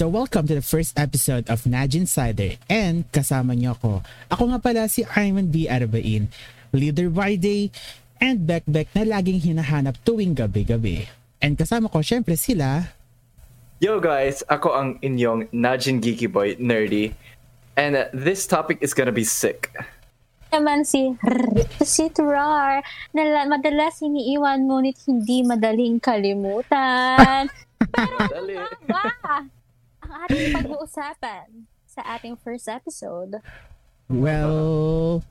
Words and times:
So 0.00 0.08
welcome 0.08 0.48
to 0.48 0.56
the 0.56 0.64
first 0.64 0.96
episode 0.96 1.44
of 1.52 1.68
Nudge 1.68 1.92
Insider 1.92 2.56
and 2.72 3.04
kasama 3.12 3.52
niyo 3.52 3.76
ako. 3.76 4.00
Ako 4.32 4.48
nga 4.48 4.56
pala 4.56 4.88
si 4.88 5.04
Ayman 5.04 5.52
B. 5.52 5.68
Arabain, 5.68 6.32
leader 6.72 7.12
by 7.12 7.36
day 7.36 7.68
and 8.16 8.48
backback 8.48 8.88
na 8.96 9.04
laging 9.04 9.44
hinahanap 9.44 10.00
tuwing 10.00 10.32
gabi-gabi. 10.32 11.04
And 11.44 11.60
kasama 11.60 11.92
ko 11.92 12.00
syempre 12.00 12.40
sila 12.40 12.96
Yo 13.84 14.00
guys, 14.00 14.40
ako 14.48 14.72
ang 14.72 14.96
inyong 15.04 15.52
Najin 15.52 16.00
Geeky 16.00 16.32
Boy 16.32 16.56
Nerdy. 16.56 17.12
And 17.76 17.92
uh, 17.92 18.08
this 18.16 18.48
topic 18.48 18.80
is 18.80 18.96
gonna 18.96 19.12
be 19.12 19.28
sick. 19.28 19.68
naman 20.48 20.88
si 20.88 21.12
R- 21.20 21.68
si 21.84 22.08
Rar 22.16 22.80
na 23.12 23.22
la- 23.28 23.52
madalas 23.52 24.00
iniiwan 24.00 24.64
ngunit 24.64 24.96
hindi 25.04 25.44
madaling 25.44 26.00
kalimutan. 26.00 27.52
Dali. 28.32 28.56
ba? 28.88 29.59
Ang 30.10 30.26
ating 30.26 30.50
pag-uusapan 30.58 31.46
sa 31.86 32.02
ating 32.18 32.34
first 32.42 32.66
episode. 32.66 33.38
Well, 34.10 35.22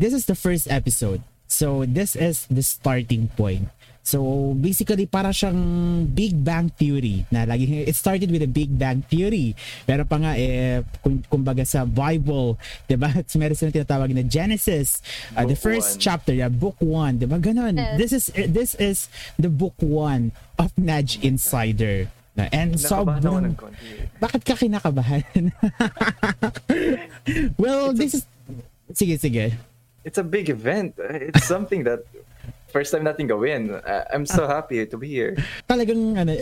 this 0.00 0.16
is 0.16 0.24
the 0.24 0.32
first 0.32 0.64
episode. 0.72 1.20
So 1.44 1.84
this 1.84 2.16
is 2.16 2.48
the 2.48 2.64
starting 2.64 3.28
point. 3.36 3.68
So 4.00 4.56
basically 4.56 5.04
para 5.04 5.30
siyang 5.30 5.60
Big 6.08 6.32
Bang 6.40 6.72
Theory 6.72 7.28
na 7.28 7.44
lagi 7.44 7.68
it 7.84 7.92
started 7.92 8.32
with 8.32 8.40
a 8.40 8.48
Big 8.48 8.72
Bang 8.72 9.04
Theory. 9.04 9.52
Pero 9.84 10.08
pa 10.08 10.16
nga 10.16 10.32
eh 10.40 10.80
kung, 11.04 11.20
kumbaga 11.28 11.62
sa 11.68 11.84
Bible, 11.84 12.56
'di 12.88 12.96
ba? 12.96 13.12
Meron 13.38 13.54
silang 13.54 13.76
tinatawag 13.76 14.16
na 14.16 14.24
Genesis, 14.24 15.04
uh, 15.36 15.44
the 15.44 15.54
first 15.54 16.00
one. 16.00 16.02
chapter, 16.02 16.32
yeah, 16.32 16.48
book 16.48 16.80
1, 16.80 17.20
'di 17.20 17.28
ba? 17.28 17.36
Ganon. 17.36 17.76
Yes. 17.76 18.00
This 18.00 18.12
is 18.16 18.24
this 18.48 18.72
is 18.80 19.12
the 19.36 19.52
book 19.52 19.76
1 19.78 20.32
of 20.56 20.72
Nudge 20.80 21.20
Insider. 21.20 22.08
Na- 22.32 22.48
And 22.48 22.80
sobrang 22.80 23.52
bakit 24.16 24.40
ka 24.40 24.56
kinakabahan? 24.56 25.52
well, 27.60 27.92
this 27.92 28.16
is 28.16 28.24
sige 28.96 29.20
sige. 29.20 29.52
It's 30.02 30.16
a 30.16 30.24
big 30.24 30.48
event. 30.48 30.96
It's 30.98 31.44
something 31.44 31.84
that 31.84 32.08
first 32.72 32.90
time 32.90 33.04
natin 33.04 33.28
gawin. 33.28 33.70
Uh, 33.70 34.08
I'm 34.08 34.24
so 34.24 34.48
happy 34.48 34.80
to 34.88 34.96
be 34.96 35.12
here. 35.12 35.36
talagang 35.70 36.16
ano, 36.16 36.32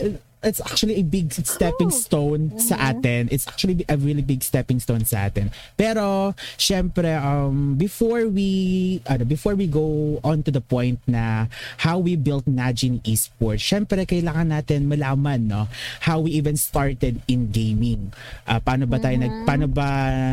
it's 0.43 0.61
actually 0.61 0.97
a 0.97 1.05
big 1.05 1.29
stepping 1.33 1.93
stone 1.93 2.57
sa 2.57 2.91
atin. 2.91 3.29
It's 3.29 3.47
actually 3.47 3.85
a 3.85 3.97
really 3.97 4.25
big 4.25 4.41
stepping 4.41 4.81
stone 4.81 5.05
sa 5.05 5.29
atin. 5.29 5.53
Pero 5.77 6.33
syempre 6.57 7.13
um 7.21 7.77
before 7.77 8.25
we 8.25 8.99
ano 9.05 9.23
before 9.25 9.53
we 9.53 9.69
go 9.69 10.17
on 10.25 10.41
to 10.41 10.49
the 10.49 10.61
point 10.61 10.97
na 11.05 11.45
how 11.77 12.01
we 12.01 12.17
built 12.17 12.45
Najin 12.49 13.01
Esports, 13.05 13.61
syempre 13.61 14.03
kailangan 14.03 14.49
natin 14.49 14.89
malaman 14.89 15.45
no 15.45 15.69
how 16.03 16.21
we 16.21 16.33
even 16.33 16.57
started 16.57 17.21
in 17.29 17.53
gaming. 17.53 18.09
Ah, 18.49 18.57
paano 18.57 18.89
ba 18.89 18.97
tayo 18.97 19.17
nag 19.21 19.45
paano 19.45 19.69
ba 19.69 19.87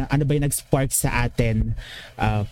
ano 0.09 0.23
ba 0.25 0.33
yung 0.33 0.47
nag-spark 0.49 0.89
sa 0.89 1.29
atin 1.29 1.77
ah, 2.17 2.49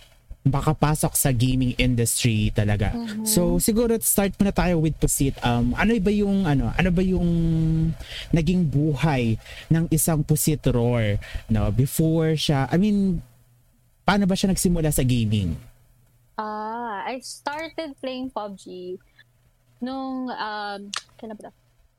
makapasok 0.49 1.13
sa 1.13 1.29
gaming 1.35 1.77
industry 1.77 2.49
talaga. 2.51 2.95
So 3.27 3.61
siguro 3.61 3.95
start 4.01 4.35
muna 4.39 4.51
tayo 4.55 4.81
with 4.81 4.97
Pusit. 4.97 5.37
Um 5.43 5.75
ano 5.75 5.93
ba 5.99 6.11
yung 6.11 6.47
ano 6.47 6.71
ano 6.73 6.89
ba 6.89 7.03
yung 7.03 7.29
naging 8.31 8.67
buhay 8.67 9.37
ng 9.69 9.87
isang 9.91 10.23
Pusit 10.23 10.63
Roar 10.71 11.19
no 11.51 11.69
before 11.71 12.33
siya 12.35 12.67
I 12.71 12.77
mean 12.79 13.21
paano 14.07 14.23
ba 14.23 14.35
siya 14.35 14.51
nagsimula 14.51 14.89
sa 14.89 15.03
gaming? 15.03 15.59
Ah, 16.37 17.03
I 17.03 17.19
started 17.19 17.97
playing 17.97 18.29
PUBG 18.29 18.95
nung 19.81 20.29
um 20.31 20.81
kailan 21.17 21.37
ba? 21.37 21.51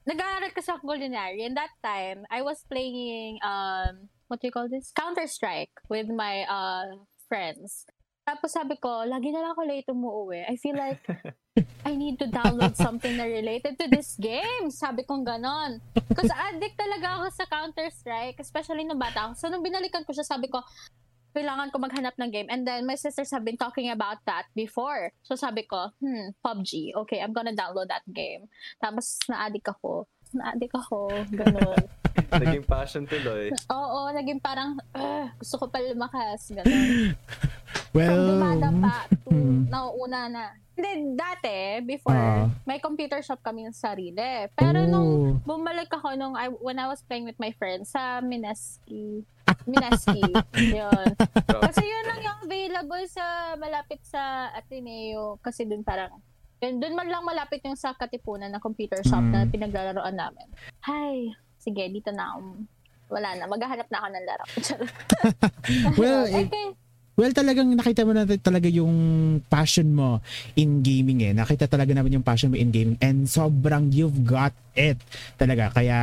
Nag-aaral 0.09 0.51
kasi 0.57 0.73
ako 0.73 0.97
culinary 0.97 1.45
and 1.45 1.53
that 1.53 1.75
time 1.85 2.25
I 2.33 2.41
was 2.41 2.65
playing 2.65 3.37
um 3.45 4.09
what 4.33 4.41
do 4.41 4.49
you 4.49 4.55
call 4.55 4.69
this? 4.71 4.93
Counter-Strike 4.97 5.85
with 5.93 6.09
my 6.09 6.49
uh 6.49 6.97
friends. 7.29 7.85
Tapos 8.29 8.53
sabi 8.53 8.77
ko, 8.77 9.09
lagi 9.09 9.33
na 9.33 9.41
lang 9.41 9.57
ako 9.57 9.65
late 9.65 9.89
umuwi. 9.89 10.45
I 10.45 10.61
feel 10.61 10.77
like 10.77 11.01
I 11.89 11.97
need 11.97 12.21
to 12.21 12.29
download 12.29 12.77
something 12.77 13.17
na 13.17 13.25
related 13.25 13.81
to 13.81 13.89
this 13.89 14.21
game. 14.21 14.69
Sabi 14.69 15.09
kong 15.09 15.25
ganon. 15.25 15.81
Kasi 16.13 16.29
addict 16.37 16.77
talaga 16.77 17.17
ako 17.17 17.33
sa 17.33 17.49
Counter-Strike, 17.49 18.37
especially 18.45 18.85
nung 18.85 19.01
bata 19.01 19.33
ako. 19.33 19.33
So 19.41 19.49
nung 19.49 19.65
binalikan 19.65 20.05
ko 20.05 20.13
siya, 20.13 20.29
sabi 20.29 20.53
ko, 20.53 20.61
kailangan 21.33 21.73
ko 21.73 21.81
maghanap 21.81 22.21
ng 22.21 22.29
game. 22.29 22.49
And 22.53 22.69
then 22.69 22.85
my 22.85 23.01
sisters 23.01 23.33
have 23.33 23.49
been 23.49 23.57
talking 23.57 23.89
about 23.89 24.21
that 24.29 24.45
before. 24.53 25.09
So 25.25 25.33
sabi 25.33 25.65
ko, 25.65 25.97
hmm, 25.97 26.37
PUBG. 26.45 26.93
Okay, 27.09 27.25
I'm 27.25 27.33
gonna 27.33 27.57
download 27.57 27.89
that 27.89 28.05
game. 28.13 28.53
Tapos 28.77 29.17
na-addict 29.25 29.73
ako. 29.73 30.05
Na-addict 30.37 30.77
ako. 30.77 31.09
Ganon. 31.33 31.81
Naging 32.45 32.67
passion 32.69 33.09
tuloy. 33.09 33.49
Oo, 33.73 34.11
naging 34.13 34.43
parang, 34.43 34.77
"Ugh, 34.93 35.33
gusto 35.41 35.55
ko 35.57 35.65
pa 35.73 35.81
lumakas. 35.81 36.53
Ganon. 36.53 37.17
From 37.89 37.99
Well, 37.99 38.25
dumadapa 38.31 38.93
to 39.09 39.17
hmm. 39.31 39.67
nauuna 39.67 40.21
na. 40.29 40.45
Hindi, 40.73 40.91
dati, 41.13 41.83
before, 41.83 42.15
Ah. 42.15 42.47
may 42.63 42.79
computer 42.79 43.19
shop 43.19 43.43
kami 43.43 43.67
yung 43.67 43.75
sarili. 43.75 44.47
Pero 44.53 44.79
Oh. 44.79 44.87
nung 44.87 45.11
bumalik 45.43 45.91
ako 45.91 46.15
nung 46.15 46.33
I, 46.33 46.47
when 46.55 46.79
I 46.79 46.87
was 46.87 47.03
playing 47.03 47.25
with 47.25 47.35
my 47.37 47.51
friends 47.53 47.91
sa 47.91 48.23
Mineski. 48.23 49.27
Mineski. 49.67 50.23
yun. 50.55 51.07
Kasi 51.67 51.83
yun 51.83 52.05
lang 52.07 52.21
yung 52.23 52.39
available 52.41 53.05
sa 53.07 53.25
malapit 53.55 53.99
sa 54.03 54.53
Ateneo. 54.53 55.41
Kasi 55.41 55.67
dun 55.67 55.83
parang, 55.83 56.15
yun, 56.59 56.79
dun 56.79 56.95
man 56.95 57.11
lang 57.11 57.27
malapit 57.27 57.59
yung 57.63 57.75
sa 57.75 57.91
Katipunan 57.93 58.47
na 58.47 58.63
computer 58.63 59.03
shop 59.03 59.25
na 59.25 59.43
Mm. 59.43 59.51
pinaglalaroan 59.51 60.15
namin. 60.15 60.47
Hay, 60.81 61.35
sige, 61.59 61.91
dito 61.91 62.15
na 62.15 62.33
ako. 62.33 62.39
Wala 63.09 63.35
na, 63.35 63.45
maghahanap 63.47 63.89
na 63.89 63.99
ako 63.99 64.09
ng 64.09 64.25
laro. 64.25 64.45
Well, 65.97 66.23
eh, 66.25 66.45
okay. 66.45 66.69
Well, 67.19 67.35
talagang 67.35 67.75
nakita 67.75 68.07
mo 68.07 68.15
na 68.15 68.23
talaga 68.39 68.71
yung 68.71 68.95
passion 69.51 69.91
mo 69.91 70.23
in 70.55 70.87
gaming 70.87 71.27
eh. 71.27 71.35
Nakita 71.35 71.67
talaga 71.67 71.91
naman 71.91 72.15
yung 72.15 72.23
passion 72.23 72.55
mo 72.55 72.57
in 72.57 72.71
gaming 72.71 72.95
and 73.03 73.27
sobrang 73.27 73.91
you've 73.91 74.23
got 74.23 74.55
it 74.79 75.03
talaga. 75.35 75.75
Kaya, 75.75 75.99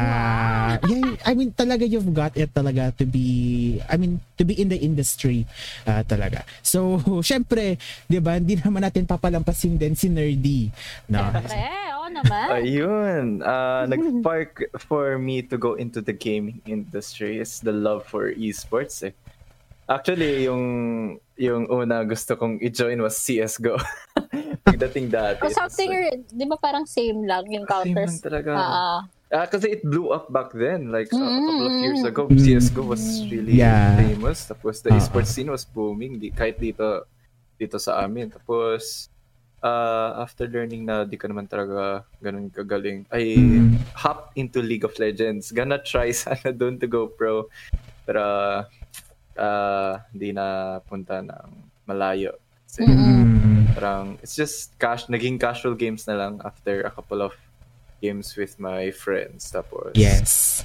yeah, 0.84 1.16
I 1.24 1.32
mean, 1.32 1.56
talaga 1.56 1.88
you've 1.88 2.12
got 2.12 2.36
it 2.36 2.52
talaga 2.52 2.92
to 3.00 3.08
be, 3.08 3.80
I 3.88 3.96
mean, 3.96 4.20
to 4.36 4.44
be 4.44 4.60
in 4.60 4.68
the 4.68 4.76
industry 4.76 5.48
uh, 5.88 6.04
talaga. 6.04 6.44
So, 6.60 7.00
syempre, 7.24 7.80
di 8.12 8.20
ba, 8.20 8.36
hindi 8.36 8.60
naman 8.60 8.84
natin 8.84 9.08
papalampasin 9.08 9.80
din 9.80 9.96
si 9.96 10.12
Nerdy. 10.12 10.68
No? 11.08 11.32
Eh, 11.48 11.96
oo 11.96 12.12
naman. 12.12 12.60
Ayun. 12.60 13.40
Uh, 13.40 13.88
nag-spark 13.88 14.68
for 14.84 15.16
me 15.16 15.40
to 15.48 15.56
go 15.56 15.80
into 15.80 16.04
the 16.04 16.12
gaming 16.12 16.60
industry 16.68 17.40
is 17.40 17.64
the 17.64 17.72
love 17.72 18.04
for 18.04 18.36
esports 18.36 19.00
eh. 19.00 19.16
Actually, 19.86 20.50
yung 20.50 20.64
yung 21.38 21.70
una 21.70 22.02
gusto 22.02 22.34
kong 22.34 22.58
i-join 22.58 22.98
was 22.98 23.22
CSGO. 23.22 23.78
Pagdating 24.66 25.14
dati. 25.14 25.46
O 25.46 25.54
something, 25.54 25.94
di 26.26 26.46
ba 26.50 26.58
parang 26.58 26.90
same 26.90 27.22
lang 27.22 27.46
yung 27.46 27.70
Same 27.70 27.94
lang 27.94 28.18
counters? 28.18 28.18
talaga. 28.20 28.52
Ah, 28.56 29.02
Ah, 29.28 29.50
kasi 29.50 29.74
it 29.74 29.82
blew 29.82 30.14
up 30.14 30.30
back 30.30 30.54
then. 30.54 30.94
Like, 30.94 31.10
so, 31.10 31.18
a 31.20 31.42
couple 31.44 31.68
of 31.68 31.76
years 31.82 32.00
Mm. 32.00 32.08
ago, 32.08 32.22
Mm. 32.30 32.38
CSGO 32.40 32.84
was 32.86 33.04
really 33.28 33.58
Yeah. 33.58 33.98
famous. 34.00 34.46
Tapos, 34.46 34.80
the 34.80 34.94
Ah, 34.94 35.02
esports 35.02 35.34
scene 35.34 35.50
was 35.50 35.66
booming. 35.66 36.22
Di, 36.22 36.30
kahit 36.30 36.58
dito, 36.58 37.10
dito 37.56 37.76
sa 37.76 38.06
amin. 38.06 38.30
Tapos, 38.30 39.10
ah, 39.60 40.22
after 40.22 40.46
learning 40.46 40.86
na 40.86 41.04
di 41.04 41.18
ka 41.18 41.26
naman 41.26 41.50
talaga 41.50 42.06
ganun 42.22 42.54
kagaling, 42.54 43.10
I 43.10 43.26
Mm. 43.36 43.82
hopped 43.94 44.38
into 44.38 44.62
League 44.62 44.86
of 44.86 44.94
Legends. 44.98 45.50
Gonna 45.50 45.82
try 45.82 46.14
sana 46.16 46.54
doon 46.54 46.78
to 46.78 46.88
go 46.88 47.10
pro. 47.10 47.50
Pero, 48.06 48.22
ah, 49.38 50.04
hindi 50.12 50.32
na 50.32 50.80
punta 50.84 51.22
ng 51.22 51.50
malayo. 51.86 52.36
Kasi, 52.66 52.84
Mm. 52.88 53.76
parang, 53.76 54.18
it's 54.20 54.36
just, 54.36 54.76
cash, 54.80 55.08
naging 55.08 55.40
casual 55.40 55.76
games 55.76 56.08
na 56.08 56.16
lang 56.16 56.42
after 56.44 56.84
a 56.84 56.92
couple 56.92 57.22
of 57.22 57.36
games 58.02 58.36
with 58.36 58.60
my 58.60 58.92
friends. 58.92 59.48
Tapos, 59.52 59.96
Yes. 59.96 60.64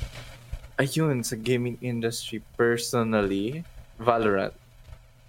ayun, 0.79 1.23
sa 1.23 1.37
gaming 1.37 1.79
industry, 1.81 2.43
personally, 2.57 3.63
Valorant. 4.01 4.57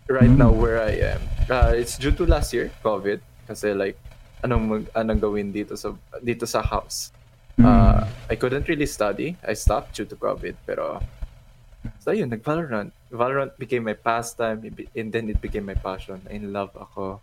Right 0.07 0.31
now, 0.31 0.49
where 0.51 0.79
I 0.79 1.15
am. 1.15 1.21
Uh, 1.51 1.75
it's 1.75 1.99
due 1.99 2.11
to 2.15 2.23
last 2.25 2.55
year, 2.55 2.71
COVID. 2.83 3.19
Kasi 3.47 3.75
like, 3.75 3.99
anong, 4.43 4.63
mag, 4.67 4.83
anong 4.95 5.19
gawin 5.19 5.51
dito 5.51 5.75
sa, 5.75 5.91
dito 6.23 6.47
sa 6.47 6.63
house. 6.63 7.11
Uh, 7.59 8.07
I 8.31 8.35
couldn't 8.39 8.65
really 8.71 8.87
study. 8.87 9.35
I 9.45 9.53
stopped 9.53 9.93
due 9.93 10.07
to 10.07 10.15
COVID. 10.15 10.55
Pero, 10.65 11.03
so 11.99 12.09
ayun, 12.15 12.31
nag-Valorant. 12.31 12.89
Valorant 13.11 13.51
became 13.59 13.83
my 13.83 13.93
pastime, 13.93 14.63
and 14.95 15.11
then 15.11 15.27
it 15.27 15.39
became 15.39 15.67
my 15.67 15.75
passion. 15.75 16.23
In 16.31 16.51
love 16.51 16.71
ako 16.73 17.19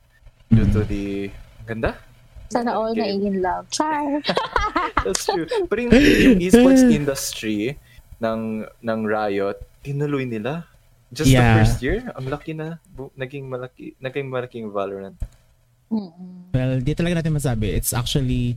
due 0.49 0.69
to 0.73 0.85
the, 0.85 1.33
ganda? 1.65 1.97
sana 2.49 2.73
all 2.73 2.97
na 2.97 3.05
in 3.05 3.45
love. 3.45 3.69
Char! 3.69 4.25
That's 5.05 5.29
true. 5.29 5.45
Pero 5.69 5.85
yung, 5.85 5.93
yung 5.93 6.39
esports 6.41 6.81
industry 7.01 7.77
ng 8.25 8.65
ng 8.81 9.01
Riot, 9.05 9.61
tinuloy 9.85 10.25
nila. 10.25 10.65
Just 11.13 11.29
Yeah. 11.33 11.41
the 11.41 11.65
first 11.65 11.81
year, 11.81 12.05
ang 12.17 12.29
laki 12.29 12.53
na. 12.53 12.81
Bu- 12.93 13.13
naging 13.17 13.49
malaki, 13.49 13.97
naging 14.01 14.29
malaking 14.29 14.69
Valorant. 14.69 15.17
Well, 16.53 16.85
di 16.85 16.93
talaga 16.93 17.25
natin 17.25 17.33
masabi. 17.33 17.73
It's 17.73 17.97
actually 17.97 18.57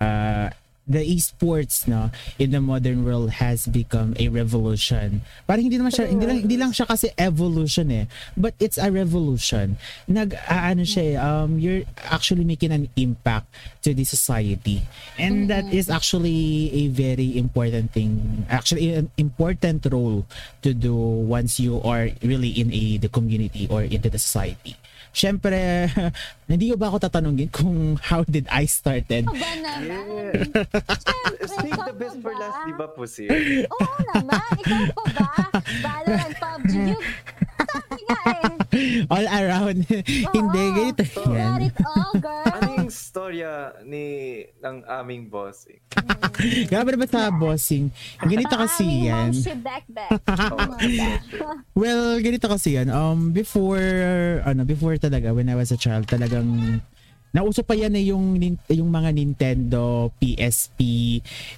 uh, 0.00 0.48
the 0.90 1.06
esports 1.06 1.86
no 1.86 2.10
in 2.42 2.50
the 2.50 2.58
modern 2.58 3.06
world 3.06 3.38
has 3.38 3.70
become 3.70 4.18
a 4.18 4.26
revolution. 4.26 5.22
Parang 5.46 5.62
hindi 5.62 5.78
naman 5.78 5.94
siya 5.94 6.10
hindi 6.10 6.26
lang 6.26 6.38
hindi 6.42 6.58
lang 6.58 6.74
siya 6.74 6.90
kasi 6.90 7.14
evolution 7.14 7.86
eh, 7.94 8.10
but 8.34 8.58
it's 8.58 8.76
a 8.76 8.90
revolution. 8.90 9.78
Nag 10.10 10.34
ano 10.50 10.82
siya 10.82 11.04
eh, 11.06 11.16
um 11.16 11.62
you're 11.62 11.86
actually 12.10 12.42
making 12.42 12.74
an 12.74 12.90
impact 12.98 13.46
to 13.86 13.94
the 13.94 14.02
society. 14.02 14.82
And 15.14 15.46
that 15.46 15.70
is 15.70 15.86
actually 15.86 16.74
a 16.74 16.84
very 16.90 17.38
important 17.38 17.94
thing, 17.94 18.44
actually 18.50 18.98
an 18.98 19.14
important 19.14 19.86
role 19.86 20.26
to 20.66 20.74
do 20.74 20.94
once 20.98 21.62
you 21.62 21.78
are 21.86 22.10
really 22.26 22.50
in 22.50 22.74
a 22.74 22.98
the 22.98 23.08
community 23.08 23.70
or 23.70 23.86
into 23.86 24.10
the 24.10 24.18
society. 24.18 24.74
Siyempre, 25.10 25.90
hindi 26.50 26.70
ko 26.70 26.76
ba 26.78 26.86
ako 26.90 26.98
tatanungin 27.02 27.50
kung 27.50 27.98
how 27.98 28.22
did 28.26 28.46
I 28.46 28.66
started? 28.66 29.26
Ano 29.26 29.34
ba 29.34 29.52
naman? 29.58 29.82
Yeah. 29.82 30.32
Siyempre, 30.86 31.46
Save 31.50 31.82
the 31.90 31.96
best 31.98 32.16
for 32.22 32.34
last, 32.34 32.58
di 32.62 32.72
ba, 32.78 32.86
Pussy? 32.94 33.26
Oo 33.66 33.98
naman, 34.14 34.50
ikaw 34.62 34.82
pa 34.94 35.04
ba? 35.18 35.30
Valorant, 35.82 36.34
PUBG, 36.38 36.72
you... 36.94 36.98
Eh. 38.10 39.06
All 39.10 39.26
around. 39.26 39.86
hindi, 40.36 40.62
ganito 40.74 41.02
got 41.02 41.26
yan. 41.34 41.58
it 41.66 41.78
all, 41.82 42.12
girl. 42.18 42.46
Ano 42.46 42.70
yung 42.82 42.92
storya 42.92 43.74
ni 43.82 44.04
ng 44.62 44.76
aming 44.86 45.26
boss? 45.26 45.66
Eh? 45.70 45.78
Grabe 46.70 46.94
naman 46.94 47.10
sa 47.10 47.30
bossing. 47.30 47.90
Ganito 48.22 48.54
kasi 48.54 49.10
yan. 49.10 49.32
Oh, 50.50 50.76
Well, 51.74 52.18
ganito 52.22 52.46
kasi 52.50 52.78
yan. 52.78 52.90
Um, 52.90 53.30
before, 53.30 53.82
ano, 54.46 54.62
before 54.64 54.96
talaga, 54.98 55.34
when 55.34 55.48
I 55.50 55.56
was 55.58 55.70
a 55.70 55.78
child, 55.78 56.06
talagang 56.06 56.80
nauso 57.30 57.62
pa 57.62 57.78
yan 57.78 57.94
eh 57.94 58.10
yung, 58.10 58.38
yung 58.70 58.90
mga 58.90 59.10
Nintendo, 59.14 60.10
PSP, 60.18 60.80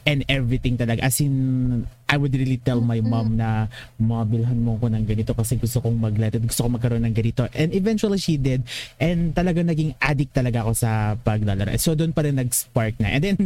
and 0.04 0.24
everything 0.28 0.76
talaga. 0.76 1.04
As 1.08 1.20
in, 1.20 1.84
I 2.12 2.20
would 2.20 2.36
really 2.36 2.60
tell 2.60 2.84
my 2.84 3.00
mom 3.00 3.40
na, 3.40 3.72
bilhan 3.96 4.60
mo 4.60 4.76
ko 4.76 4.92
ng 4.92 5.08
ganito 5.08 5.32
kasi 5.32 5.56
gusto 5.56 5.80
kong 5.80 5.96
maglaro, 5.96 6.36
gusto 6.44 6.68
kong 6.68 6.76
magkaroon 6.76 7.08
ng 7.08 7.16
ganito. 7.16 7.48
And 7.56 7.72
eventually 7.72 8.20
she 8.20 8.36
did. 8.36 8.68
And 9.00 9.32
talaga 9.32 9.64
naging 9.64 9.96
addict 9.96 10.36
talaga 10.36 10.60
ako 10.60 10.76
sa 10.76 11.16
paglalaro. 11.16 11.72
So 11.80 11.96
doon 11.96 12.12
pa 12.12 12.28
rin 12.28 12.36
nag-spark 12.36 13.00
na. 13.00 13.16
And 13.16 13.22
then, 13.24 13.38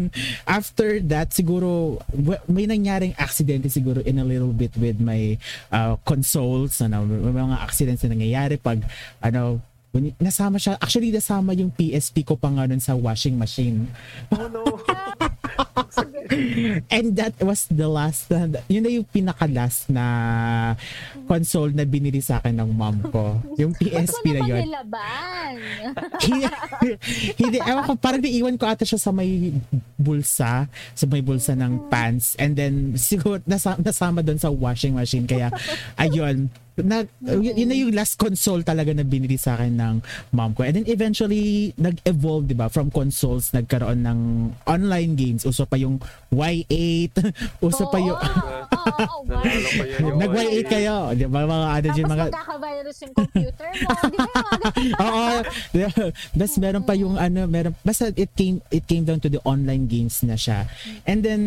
after 0.51 0.99
that, 1.15 1.31
siguro, 1.31 2.03
may 2.51 2.67
nangyaring 2.67 3.15
accident 3.23 3.71
siguro 3.71 4.03
in 4.03 4.19
a 4.19 4.27
little 4.27 4.51
bit 4.51 4.75
with 4.75 4.99
my 4.99 5.39
uh, 5.71 5.95
consoles. 6.03 6.83
Ano, 6.83 7.07
may 7.07 7.39
mga 7.39 7.63
accidents 7.63 8.03
na 8.03 8.19
nangyayari 8.19 8.59
pag, 8.59 8.83
ano, 9.23 9.63
nasama 10.21 10.57
siya, 10.61 10.79
actually 10.81 11.11
nasama 11.11 11.53
yung 11.57 11.73
PSP 11.73 12.27
ko 12.27 12.35
pa 12.37 12.51
nga 12.53 12.69
nun 12.69 12.81
sa 12.81 12.95
washing 12.97 13.37
machine. 13.39 13.89
oh 14.35 14.49
no. 14.49 14.65
And 16.91 17.15
that 17.17 17.39
was 17.41 17.67
the 17.71 17.87
last, 17.89 18.31
na, 18.31 18.61
yun 18.67 18.83
na 18.83 18.91
yung 18.91 19.07
pinaka-last 19.07 19.89
na 19.89 20.05
console 21.31 21.73
na 21.73 21.87
binili 21.87 22.21
sa 22.21 22.43
akin 22.43 22.59
ng 22.59 22.71
mom 22.75 22.99
ko. 23.09 23.39
Yung 23.57 23.73
PSP 23.73 24.37
na 24.37 24.43
yun. 24.43 24.67
hindi, 26.27 26.47
hindi, 27.39 27.59
ewan 27.63 27.85
ko, 27.87 27.93
parang 27.97 28.23
naiwan 28.23 28.59
ko 28.59 28.67
ata 28.67 28.83
siya 28.83 28.99
sa 28.99 29.15
may 29.15 29.55
bulsa, 29.97 30.67
sa 30.71 31.05
may 31.07 31.23
bulsa 31.23 31.55
ng 31.55 31.89
pants. 31.89 32.35
And 32.37 32.59
then, 32.59 32.99
siguro, 32.99 33.41
nasa, 33.47 33.79
nasama 33.79 34.21
doon 34.27 34.41
sa 34.43 34.51
washing 34.51 34.99
machine. 34.99 35.25
Kaya, 35.25 35.55
ayun, 35.97 36.51
na, 36.83 37.07
yun, 37.25 37.55
yun 37.57 37.69
na 37.69 37.77
yung 37.77 37.93
last 37.95 38.21
console 38.21 38.61
talaga 38.61 38.93
na 38.93 39.07
binili 39.07 39.39
sa 39.41 39.57
akin 39.57 39.73
ng 39.77 39.95
mom 40.35 40.53
ko. 40.53 40.67
And 40.67 40.83
then 40.83 40.87
eventually, 40.91 41.73
nag-evolve, 41.81 42.51
di 42.51 42.57
ba? 42.59 42.69
From 42.69 42.93
consoles, 42.93 43.55
nagkaroon 43.57 44.05
ng 44.05 44.19
online 44.69 45.13
games. 45.17 45.49
Uso 45.49 45.65
pa 45.65 45.81
yung 45.81 46.03
Y8. 46.35 47.15
Uso 47.67 47.89
pa 47.89 47.99
yung... 48.03 48.19
Ko 48.19 49.83
yun, 49.83 50.01
yung 50.05 50.19
Nag-Y8 50.21 50.67
Y8 50.67 50.67
kayo. 50.69 50.95
Di 51.17 51.25
ba? 51.27 51.47
Mga 51.47 51.67
ano 51.69 51.87
dyan, 51.93 52.07
Tapos 52.07 52.17
mga... 52.17 52.27
yung 53.03 53.15
computer 53.15 53.69
mo. 53.73 53.91
Di 54.11 54.17
ba 54.17 54.31
yung 54.31 54.49
mga 54.51 54.57
ganun? 54.61 55.03
Oo. 55.07 55.35
Bas 56.39 56.53
meron 56.59 56.85
pa 56.85 56.95
yung 56.97 57.15
ano, 57.17 57.47
meron 57.47 57.73
basta 57.85 58.11
it 58.15 58.31
came 58.35 58.61
it 58.73 58.85
came 58.89 59.05
down 59.05 59.21
to 59.21 59.29
the 59.29 59.41
online 59.45 59.87
games 59.87 60.23
na 60.25 60.35
siya. 60.35 60.67
And 61.05 61.23
then 61.23 61.43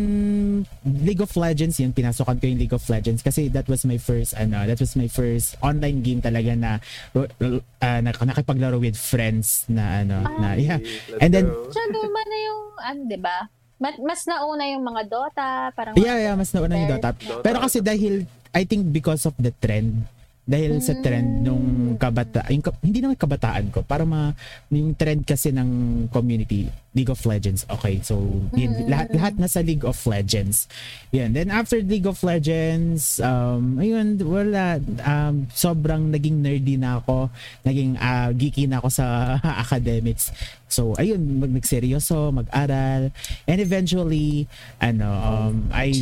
League 0.84 1.20
of 1.20 1.34
Legends 1.34 1.78
yun 1.80 1.92
pinasokan 1.92 2.38
ko 2.38 2.46
yung 2.46 2.60
League 2.60 2.74
of 2.74 2.84
Legends 2.88 3.22
kasi 3.22 3.48
that 3.52 3.66
was 3.66 3.84
my 3.84 3.98
first 3.98 4.34
ano, 4.36 4.64
that 4.66 4.78
was 4.78 4.94
my 4.94 5.06
first 5.06 5.19
online 5.60 5.98
game 6.00 6.20
talaga 6.20 6.52
na 6.56 6.70
uh, 7.16 8.00
nak- 8.00 8.20
nakipaglaro 8.20 8.80
with 8.80 8.96
friends 8.96 9.68
na 9.68 10.04
ano, 10.04 10.16
na 10.40 10.54
yeah. 10.58 10.80
And 11.20 11.30
then. 11.32 11.48
Siya 11.48 11.84
naman 11.88 12.26
na 12.26 12.38
yung, 12.44 12.62
ano, 12.80 13.00
di 13.08 13.18
ba? 13.20 13.38
Mas, 13.80 13.96
mas 13.96 14.20
nauna 14.28 14.68
yung 14.68 14.84
mga 14.84 15.02
Dota, 15.08 15.72
parang 15.72 15.96
Yeah, 15.96 16.20
yeah, 16.20 16.34
mas 16.36 16.52
nauna 16.52 16.76
yung 16.76 17.00
Dota. 17.00 17.16
Dota. 17.16 17.40
Pero 17.40 17.64
kasi 17.64 17.80
dahil 17.80 18.28
I 18.52 18.68
think 18.68 18.90
because 18.92 19.24
of 19.24 19.32
the 19.40 19.54
trend 19.56 20.04
dahil 20.50 20.82
sa 20.82 20.98
trend 20.98 21.46
nung 21.46 21.94
kabata 21.94 22.42
yung 22.50 22.66
hindi 22.82 22.98
naman 22.98 23.14
kabataan 23.14 23.70
ko 23.70 23.86
para 23.86 24.02
ma 24.02 24.34
yung 24.74 24.98
trend 24.98 25.22
kasi 25.22 25.54
ng 25.54 26.04
community 26.10 26.66
League 26.90 27.06
of 27.06 27.22
Legends 27.22 27.62
okay 27.70 28.02
so 28.02 28.18
yun, 28.58 28.74
lahat 28.90 29.14
lahat 29.14 29.38
nasa 29.38 29.62
League 29.62 29.86
of 29.86 29.94
Legends. 30.02 30.66
Yan 31.14 31.30
then 31.38 31.54
after 31.54 31.78
League 31.78 32.10
of 32.10 32.18
Legends 32.26 33.22
um 33.22 33.78
ayun 33.78 34.18
wala 34.26 34.82
um 35.06 35.46
sobrang 35.54 36.10
naging 36.10 36.42
nerdy 36.42 36.74
na 36.74 36.98
ako 36.98 37.30
naging 37.62 37.94
ah, 38.02 38.34
geeky 38.34 38.66
na 38.66 38.82
ako 38.82 38.90
sa 38.90 39.06
academics. 39.64 40.34
So 40.66 40.98
ayun 40.98 41.22
mag 41.38 41.54
nagseryoso 41.54 42.34
mag-aral 42.34 43.14
and 43.46 43.58
eventually 43.62 44.50
ano 44.82 45.06
um 45.06 45.54
I 45.70 45.94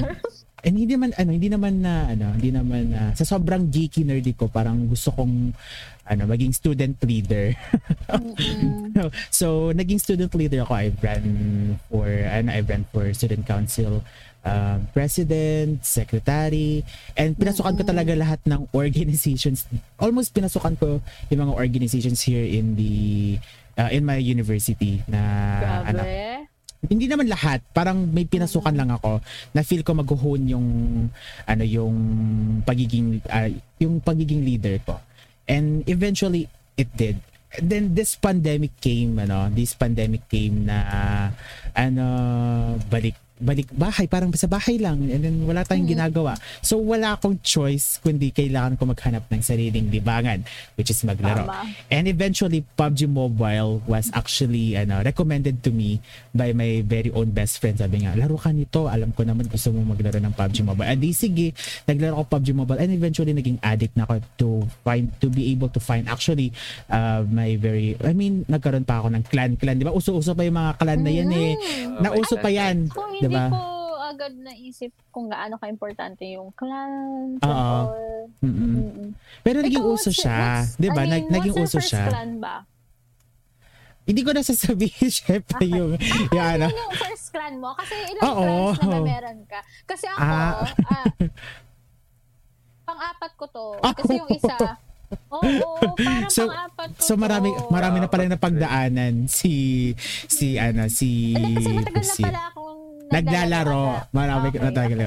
And 0.66 0.74
hindi 0.74 0.94
naman 0.94 1.14
ano, 1.14 1.30
hindi 1.30 1.48
naman 1.50 1.82
na 1.82 2.10
ano, 2.10 2.34
hindi 2.34 2.50
naman 2.50 2.90
na 2.90 3.02
sa 3.14 3.22
sobrang 3.22 3.70
geeky 3.70 4.02
nerdy 4.02 4.34
ko, 4.34 4.50
parang 4.50 4.90
gusto 4.90 5.14
kong 5.14 5.54
ano, 6.08 6.22
maging 6.24 6.56
student 6.56 6.96
leader. 7.04 7.52
so, 9.38 9.70
naging 9.76 10.00
student 10.00 10.32
leader 10.32 10.64
ako. 10.64 10.72
I 10.74 10.88
ran 11.04 11.26
for 11.92 12.08
ano, 12.08 12.48
I 12.48 12.64
ran 12.64 12.88
for 12.90 13.06
student 13.12 13.44
council 13.44 14.00
um, 14.48 14.88
president, 14.94 15.84
secretary, 15.84 16.84
and 17.14 17.36
pinasukan 17.36 17.76
ko 17.76 17.82
talaga 17.84 18.16
lahat 18.16 18.40
ng 18.48 18.68
organizations. 18.80 19.66
Almost 20.00 20.32
pinasukan 20.34 20.74
ko 20.78 21.04
yung 21.28 21.40
mga 21.48 21.54
organizations 21.54 22.24
here 22.24 22.44
in 22.44 22.74
the 22.74 23.36
uh, 23.76 23.90
in 23.92 24.02
my 24.02 24.18
university 24.18 25.02
na 25.06 25.20
ano, 25.86 26.02
Grabe. 26.02 26.37
Hindi 26.86 27.10
naman 27.10 27.26
lahat. 27.26 27.58
Parang 27.74 28.06
may 28.06 28.22
pinasukan 28.22 28.70
lang 28.70 28.94
ako 28.94 29.18
na 29.50 29.66
feel 29.66 29.82
ko 29.82 29.98
mag-hone 29.98 30.44
yung 30.46 30.68
ano 31.42 31.64
yung 31.66 31.96
pagiging 32.62 33.18
ah, 33.26 33.50
yung 33.82 33.98
pagiging 33.98 34.46
leader 34.46 34.78
ko. 34.86 35.02
And 35.50 35.82
eventually 35.90 36.46
it 36.78 36.94
did. 36.94 37.18
And 37.58 37.66
then 37.66 37.84
this 37.98 38.14
pandemic 38.14 38.78
came 38.78 39.18
ano 39.18 39.50
this 39.50 39.74
pandemic 39.74 40.30
came 40.30 40.68
na 40.68 40.78
ano 41.74 42.04
balik 42.86 43.18
balik 43.42 43.68
bahay 43.74 44.06
parang 44.06 44.30
sa 44.38 44.46
bahay 44.46 44.78
lang 44.78 45.02
and 45.10 45.26
then 45.26 45.36
wala 45.42 45.66
tayong 45.66 45.90
ginagawa 45.90 46.38
so 46.62 46.78
wala 46.78 47.18
akong 47.18 47.38
choice 47.42 47.98
kundi 48.02 48.30
kailangan 48.30 48.78
ko 48.78 48.86
maghanap 48.86 49.26
ng 49.26 49.42
sariling 49.42 49.90
libangan 49.90 50.46
which 50.78 50.90
is 50.92 51.02
maglaro 51.02 51.48
Tama. 51.48 51.64
And 51.88 52.04
eventually, 52.04 52.64
PUBG 52.76 53.08
Mobile 53.08 53.80
was 53.88 54.12
actually 54.12 54.76
ano, 54.76 55.00
recommended 55.00 55.64
to 55.64 55.70
me 55.72 56.04
by 56.36 56.52
my 56.52 56.84
very 56.84 57.08
own 57.16 57.32
best 57.32 57.58
friend. 57.64 57.80
Sabi 57.80 58.04
nga, 58.04 58.12
laro 58.12 58.36
ka 58.36 58.52
nito. 58.52 58.86
Alam 58.92 59.16
ko 59.16 59.24
naman 59.24 59.48
gusto 59.48 59.72
mo 59.72 59.96
maglaro 59.96 60.20
ng 60.20 60.34
PUBG 60.36 60.68
Mobile. 60.68 60.88
And 60.92 61.00
di 61.00 61.16
sige, 61.16 61.56
naglaro 61.88 62.20
ko 62.20 62.36
PUBG 62.36 62.48
Mobile 62.52 62.80
and 62.84 62.92
eventually 62.92 63.32
naging 63.32 63.56
addict 63.64 63.96
na 63.96 64.04
ako 64.04 64.14
to 64.36 64.48
find 64.84 65.08
to 65.24 65.32
be 65.32 65.48
able 65.48 65.72
to 65.72 65.80
find 65.80 66.04
actually 66.12 66.52
uh, 66.92 67.24
my 67.24 67.56
very 67.56 67.96
I 68.04 68.12
mean, 68.12 68.44
nagkaroon 68.46 68.84
pa 68.84 69.00
ako 69.00 69.08
ng 69.16 69.24
clan 69.32 69.56
clan, 69.56 69.80
'di 69.80 69.86
ba? 69.88 69.94
Uso-uso 69.96 70.36
pa 70.36 70.44
yung 70.44 70.58
mga 70.60 70.72
clan 70.76 71.00
na 71.00 71.12
yan 71.12 71.30
eh. 71.32 71.52
Oh, 71.88 72.04
Nauso 72.04 72.36
pa 72.36 72.52
yan, 72.52 72.92
hindi 73.28 73.36
ba? 73.38 73.46
ko 73.48 73.60
agad 74.00 74.32
naisip 74.34 74.92
kung 75.08 75.26
gaano 75.26 75.54
ka-importante 75.54 76.24
yung 76.26 76.48
clan. 76.50 77.36
Oo. 77.38 77.78
Mm-mm. 78.40 78.72
Mm-mm. 78.74 79.08
Pero 79.40 79.60
naging 79.60 79.78
Ikaw, 79.78 79.94
uso 79.94 80.10
siya, 80.10 80.64
'di 80.72 80.88
ba? 80.88 80.96
I 80.98 81.04
mean, 81.04 81.12
Nag- 81.14 81.30
naging 81.30 81.56
uso 81.58 81.78
siya. 81.78 82.08
clan 82.08 82.38
ba? 82.38 82.64
Hindi 84.02 84.20
ko 84.22 84.32
na 84.32 84.40
sasabihin 84.40 85.12
syempre 85.20 85.64
yung 85.64 85.92
yung 86.32 86.40
Ano 86.56 86.64
ano. 86.64 86.66
yung 86.70 86.92
first 86.96 87.28
clan 87.28 87.54
mo? 87.56 87.72
Kasi 87.74 87.92
ilang 88.08 88.24
Oo. 88.24 88.44
clans 88.72 88.80
na, 88.80 88.88
na 88.90 88.98
meron 89.02 89.38
ka? 89.44 89.60
Kasi 89.84 90.04
ako, 90.06 90.18
Ah. 90.18 90.64
ah, 90.88 91.04
pang-apat 92.86 93.32
ko 93.36 93.44
to. 93.46 93.66
Kasi 93.94 94.12
yung 94.16 94.30
isa, 94.30 94.56
oo, 95.28 95.40
parang 95.94 96.30
So- 96.30 96.48
pang-apat 96.48 96.88
ko 96.90 97.00
So 97.02 97.12
marami 97.14 97.48
to. 97.50 97.68
marami 97.68 97.96
na 97.98 98.08
pala 98.08 98.24
napagdaanan 98.26 99.24
si 99.26 99.92
si 100.24 100.56
ano 100.56 100.88
si 100.88 101.32
Hindi, 101.32 101.54
kasi 101.54 101.68
matagal 101.74 102.00
na 102.02 102.08
si- 102.10 102.24
pala 102.24 102.42
akong 102.48 102.67
Naglalaro. 103.08 104.08
Marami 104.10 104.46
Okay. 104.48 104.60
na 104.60 104.70
talaga. 104.70 105.06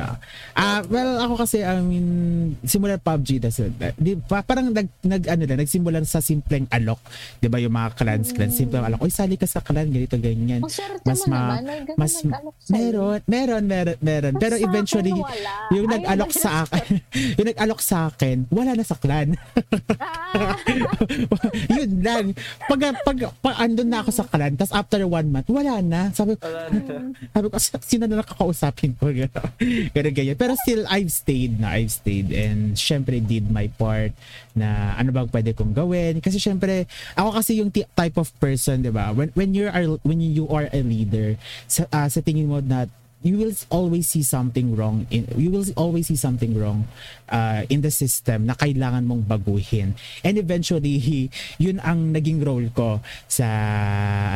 Ah, 0.53 0.81
well, 0.86 1.22
ako 1.22 1.34
kasi, 1.39 1.62
I 1.62 1.79
mean, 1.79 2.08
simula 2.62 2.98
PUBG, 2.98 3.39
that's 3.39 3.58
it. 3.58 3.74
Di, 3.96 4.17
pa, 4.17 4.41
parang 4.41 4.70
nag, 4.70 4.89
nag, 5.01 5.24
ano 5.25 5.43
na, 5.43 5.55
nagsimulan 5.55 6.03
sa 6.03 6.20
simpleng 6.20 6.65
alok. 6.67 6.98
Di 7.38 7.48
ba, 7.48 7.58
yung 7.58 7.72
mga 7.72 7.93
clans, 7.96 8.29
clans, 8.31 8.53
simpleng 8.53 8.84
alok. 8.84 9.01
Uy, 9.01 9.10
sali 9.10 9.36
ka 9.36 9.46
sa 9.46 9.62
clan, 9.62 9.88
ganito, 9.88 10.17
ganyan. 10.17 10.62
Mas 11.05 11.22
ma- 11.25 11.62
mas-. 11.96 12.25
Meron, 12.67 13.22
meron, 13.25 13.63
meron, 13.63 13.98
meron. 14.00 14.34
Pero 14.36 14.55
eventually, 14.58 15.13
yung 15.72 15.88
nag-alok 15.88 16.29
na- 16.29 16.41
sa 16.41 16.51
akin, 16.63 16.89
yung 17.38 17.48
nag-alok 17.48 17.81
sa 17.81 17.98
akin, 18.08 18.46
wala 18.50 18.74
na 18.74 18.84
sa 18.84 18.98
clan. 18.98 19.34
Ah, 19.98 20.58
yun 21.77 22.01
lang. 22.01 22.25
Pag, 22.65 22.81
pag, 23.01 23.17
pag 23.39 23.55
andun 23.58 23.89
na 23.89 24.01
ako 24.01 24.10
sa 24.12 24.25
clan, 24.25 24.53
tapos 24.55 24.74
after 24.74 25.01
one 25.05 25.29
month, 25.29 25.48
wala 25.48 25.81
na. 25.81 26.10
Sabi 26.12 26.36
ko, 26.36 26.46
na. 26.48 26.70
sabi 27.29 27.48
ko, 27.48 27.55
sino 27.91 28.07
na 28.07 28.24
nakakausapin 28.24 28.95
ko? 28.95 29.12
Ganun, 29.12 30.15
ganyan. 30.15 30.39
Pero 30.39 30.55
still, 30.55 30.88
I've 30.88 31.12
stayed 31.12 31.60
na. 31.60 31.75
I've 31.75 31.91
stayed. 31.91 32.31
And 32.31 32.79
syempre, 32.79 33.19
did 33.19 33.51
my 33.51 33.67
part 33.75 34.15
na 34.55 34.95
ano 34.95 35.12
bang 35.12 35.27
pwede 35.27 35.51
kong 35.51 35.75
gawin. 35.75 36.24
Kasi 36.24 36.39
syempre, 36.39 36.88
ako 37.19 37.36
kasi 37.36 37.60
yung 37.60 37.67
ti- 37.67 37.88
type 37.91 38.15
of 38.15 38.31
person, 38.39 38.79
di 38.79 38.91
ba? 38.95 39.12
When, 39.12 39.36
when, 39.36 39.51
you 39.51 39.67
are, 39.67 40.00
when 40.07 40.24
you 40.24 40.48
are 40.48 40.71
a 40.71 40.79
leader, 40.79 41.36
sa, 41.67 41.83
ah, 41.91 42.07
sa 42.07 42.24
tingin 42.24 42.48
mo 42.48 42.63
na 42.63 42.88
you 43.21 43.38
will 43.38 43.53
always 43.69 44.10
see 44.10 44.25
something 44.25 44.74
wrong 44.74 45.05
in 45.13 45.29
you 45.38 45.53
will 45.53 45.62
always 45.77 46.10
see 46.10 46.17
something 46.17 46.57
wrong 46.57 46.89
uh, 47.29 47.62
in 47.69 47.86
the 47.86 47.93
system 47.93 48.50
na 48.50 48.57
kailangan 48.57 49.05
mong 49.05 49.29
baguhin 49.29 49.93
and 50.25 50.41
eventually 50.41 51.29
yun 51.62 51.77
ang 51.86 52.10
naging 52.10 52.41
role 52.41 52.65
ko 52.74 52.98
sa 53.29 53.45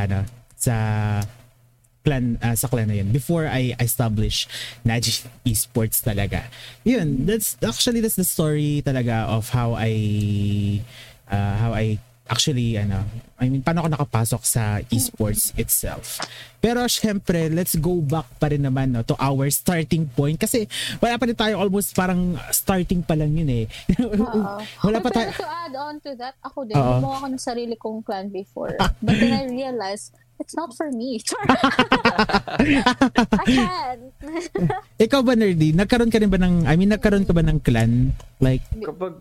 ano 0.06 0.22
sa 0.54 0.74
clan 2.06 2.38
ah, 2.46 2.54
sa 2.54 2.70
clan 2.70 2.86
na 2.86 3.02
yun 3.02 3.10
before 3.10 3.50
I 3.50 3.74
establish 3.82 4.46
Naji 4.86 5.26
Esports 5.42 6.06
talaga. 6.06 6.46
Yun 6.86 7.26
that's 7.26 7.58
actually 7.66 8.06
that's 8.06 8.16
the 8.16 8.28
story 8.28 8.86
talaga 8.86 9.26
of 9.26 9.50
how 9.50 9.74
I 9.74 9.92
uh, 11.34 11.56
how 11.58 11.74
I 11.74 11.98
actually 12.26 12.78
ano 12.78 13.06
I 13.38 13.52
mean 13.52 13.62
paano 13.62 13.86
ako 13.86 13.90
nakapasok 13.94 14.42
sa 14.48 14.82
esports 14.90 15.54
itself. 15.60 16.24
Pero 16.64 16.82
syempre 16.90 17.52
let's 17.54 17.78
go 17.78 18.02
back 18.02 18.26
pa 18.42 18.50
rin 18.50 18.66
naman 18.66 18.96
no, 18.96 19.06
to 19.06 19.14
our 19.22 19.46
starting 19.54 20.10
point. 20.10 20.40
Kasi 20.40 20.66
wala 20.98 21.20
pa 21.20 21.30
rin 21.30 21.38
tayo 21.38 21.62
almost 21.62 21.94
parang 21.94 22.40
starting 22.50 23.06
pa 23.06 23.14
lang 23.14 23.36
yun 23.36 23.50
eh. 23.52 23.66
Wala 24.88 24.98
pa 25.04 25.10
tayo. 25.14 25.30
to 25.36 25.46
add 25.46 25.76
on 25.78 26.02
to 26.02 26.18
that, 26.18 26.34
ako 26.42 26.66
din, 26.66 26.74
gumawa 26.74 27.22
ako 27.22 27.28
ng 27.36 27.44
sarili 27.44 27.76
kong 27.78 28.02
clan 28.02 28.32
before. 28.34 28.74
But 29.06 29.20
then 29.22 29.36
I 29.36 29.46
realized, 29.46 30.16
it's 30.38 30.56
not 30.56 30.76
for 30.76 30.92
me. 30.92 31.22
I 32.16 33.46
can't. 33.46 34.12
ikaw 35.06 35.22
ba 35.22 35.34
nerdy 35.36 35.72
nagkaroon 35.72 36.12
ka 36.12 36.20
rin 36.20 36.32
ba 36.32 36.40
ng 36.40 36.66
I 36.66 36.76
mean 36.76 36.92
nagkaroon 36.92 37.26
ka 37.28 37.34
ba 37.34 37.44
ng 37.44 37.60
clan 37.62 38.12
like 38.40 38.64
Kapag, 38.76 39.16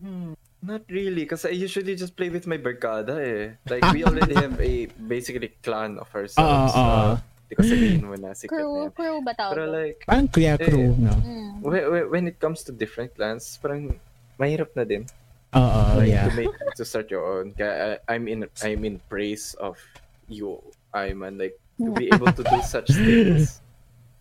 hmm, 0.00 0.32
not 0.60 0.82
really. 0.88 1.26
Kasi 1.26 1.50
I 1.50 1.56
usually 1.56 1.94
just 1.94 2.16
play 2.16 2.30
with 2.30 2.46
my 2.46 2.56
barkada 2.56 3.20
eh. 3.20 3.52
Like, 3.68 3.84
we 3.92 4.00
already 4.02 4.32
have 4.34 4.56
a 4.56 4.86
basically 4.96 5.52
clan 5.60 5.98
of 5.98 6.08
ourselves. 6.14 6.72
Oo, 6.72 6.80
oo. 6.80 7.12
Uh, 7.12 7.20
Hindi 7.44 7.54
ko 7.54 7.62
sabihin 7.62 8.02
mo 8.02 8.16
na 8.16 8.32
secret 8.32 8.56
na 8.56 8.64
crew, 8.64 8.74
yan. 8.80 8.90
crew 8.96 9.16
ba 9.20 9.32
tawag? 9.36 9.52
Pero 9.52 9.64
like, 9.68 9.98
parang 10.08 10.28
kuya 10.28 10.54
crew 10.56 10.96
no 10.96 11.12
Mm. 11.20 11.52
when, 11.60 11.82
when 12.08 12.24
it 12.24 12.40
comes 12.40 12.64
to 12.64 12.72
different 12.72 13.12
clans, 13.12 13.60
parang 13.60 13.92
mahirap 14.40 14.72
na 14.72 14.88
din. 14.88 15.04
oo 15.52 15.80
Like, 16.00 16.08
yeah 16.08 16.24
to 16.26 16.32
make 16.34 16.50
to 16.74 16.82
start 16.82 17.12
your 17.12 17.22
own. 17.22 17.52
Kaya 17.52 18.00
I'm 18.08 18.26
in 18.26 18.48
I'm 18.64 18.82
in 18.82 18.96
praise 19.06 19.52
of 19.60 19.76
you, 20.28 20.62
I 20.92 21.12
mean 21.12 21.38
Like 21.38 21.58
to 21.80 21.90
be 21.92 22.06
able 22.12 22.32
to 22.32 22.42
do 22.42 22.58
such 22.62 22.88
things. 22.88 23.60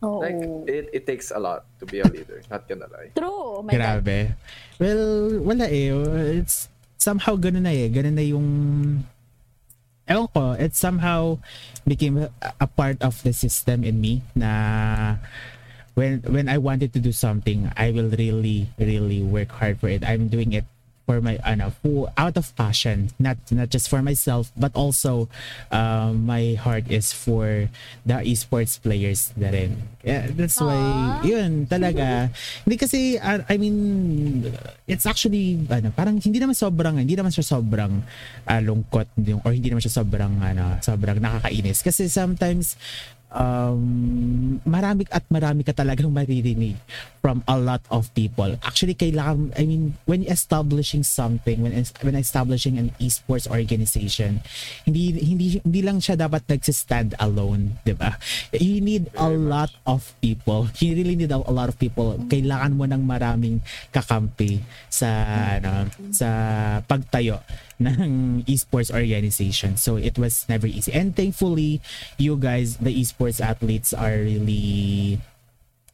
Oh. 0.03 0.19
Like 0.19 0.35
it, 0.67 0.91
it 0.91 1.03
takes 1.07 1.31
a 1.31 1.39
lot 1.39 1.63
to 1.79 1.87
be 1.87 2.03
a 2.03 2.07
leader. 2.11 2.43
Not 2.51 2.67
gonna 2.67 2.91
lie. 2.91 3.15
True. 3.15 3.23
Oh 3.23 3.63
my 3.63 3.71
God. 3.71 4.03
Grabe. 4.03 4.35
Well, 4.75 5.39
wala 5.39 5.63
eh. 5.71 6.43
It's 6.43 6.67
somehow 6.99 7.39
ganun 7.39 7.63
na 7.63 7.71
eh. 7.71 7.87
Ganun 7.87 8.19
na 8.19 8.25
yung 8.27 8.49
ewan 10.03 10.27
ko, 10.35 10.59
it 10.59 10.75
somehow 10.75 11.39
became 11.87 12.19
a, 12.19 12.27
a 12.59 12.67
part 12.67 12.99
of 12.99 13.23
the 13.23 13.31
system 13.31 13.87
in 13.87 14.03
me 14.03 14.19
na 14.35 15.15
when 15.95 16.19
when 16.27 16.51
I 16.51 16.59
wanted 16.59 16.91
to 16.93 16.99
do 16.99 17.15
something, 17.15 17.71
I 17.79 17.95
will 17.95 18.11
really 18.11 18.67
really 18.75 19.23
work 19.23 19.55
hard 19.55 19.79
for 19.79 19.87
it. 19.87 20.03
I'm 20.03 20.27
doing 20.27 20.51
it 20.51 20.67
for 21.05 21.19
my 21.19 21.39
ano 21.43 21.71
for 21.83 22.11
out 22.17 22.35
of 22.39 22.51
passion. 22.55 23.11
Not 23.19 23.37
not 23.51 23.69
just 23.69 23.87
for 23.87 24.01
myself 24.01 24.51
but 24.55 24.71
also 24.75 25.27
um, 25.71 26.25
my 26.25 26.55
heart 26.55 26.87
is 26.87 27.11
for 27.11 27.67
the 28.07 28.17
esports 28.23 28.79
players 28.79 29.31
na 29.35 29.51
rin. 29.51 29.83
Yeah, 30.03 30.27
that's 30.35 30.59
why 30.59 30.75
Aw. 30.75 31.23
yun 31.23 31.63
talaga. 31.67 32.27
Hindi 32.67 32.75
kasi 32.75 33.15
uh, 33.19 33.43
I 33.47 33.55
mean 33.55 33.75
it's 34.87 35.07
actually 35.07 35.63
ano 35.71 35.95
parang 35.95 36.19
hindi 36.19 36.43
naman 36.43 36.55
sobrang 36.55 36.99
hindi 36.99 37.15
naman 37.15 37.31
siya 37.31 37.55
sobrang 37.55 38.03
uh, 38.43 38.61
lungkot 38.63 39.07
or 39.47 39.51
hindi 39.55 39.71
naman 39.71 39.79
siya 39.79 40.03
sobrang 40.03 40.43
ano 40.43 40.79
sobrang 40.83 41.23
nakakainis. 41.23 41.79
Kasi 41.83 42.11
sometimes 42.11 42.75
um, 43.33 44.61
marami 44.63 45.03
at 45.09 45.25
marami 45.27 45.65
ka 45.65 45.73
talagang 45.73 46.13
maririnig 46.13 46.77
from 47.19 47.41
a 47.49 47.57
lot 47.57 47.81
of 47.89 48.07
people. 48.13 48.53
Actually, 48.61 48.93
kailangan, 48.93 49.51
I 49.57 49.65
mean, 49.65 49.97
when 50.05 50.23
establishing 50.29 51.01
something, 51.03 51.65
when 51.65 51.73
when 52.05 52.15
establishing 52.15 52.77
an 52.77 52.93
esports 53.01 53.49
organization, 53.49 54.39
hindi 54.85 55.17
hindi 55.19 55.59
hindi 55.59 55.81
lang 55.81 55.99
siya 55.99 56.15
dapat 56.15 56.45
nagsistand 56.47 57.17
alone, 57.17 57.81
'di 57.83 57.93
ba? 57.97 58.15
You 58.53 58.79
need 58.79 59.09
a 59.17 59.27
lot 59.27 59.73
of 59.89 60.13
people. 60.21 60.69
You 60.77 60.93
really 60.93 61.17
need 61.17 61.33
a, 61.33 61.41
a 61.41 61.53
lot 61.53 61.67
of 61.67 61.75
people. 61.81 62.15
Kailangan 62.29 62.77
mo 62.77 62.85
ng 62.85 63.01
maraming 63.01 63.59
kakampi 63.89 64.61
sa 64.87 65.09
ano, 65.57 65.89
sa 66.13 66.29
pagtayo 66.85 67.41
ng 67.83 68.43
esports 68.47 68.89
organization. 68.89 69.77
So 69.77 69.95
it 69.97 70.17
was 70.17 70.47
never 70.47 70.67
easy. 70.67 70.91
And 70.93 71.15
thankfully, 71.15 71.81
you 72.17 72.35
guys, 72.35 72.77
the 72.77 72.93
esports 72.93 73.43
athletes 73.43 73.93
are 73.93 74.17
really 74.17 75.19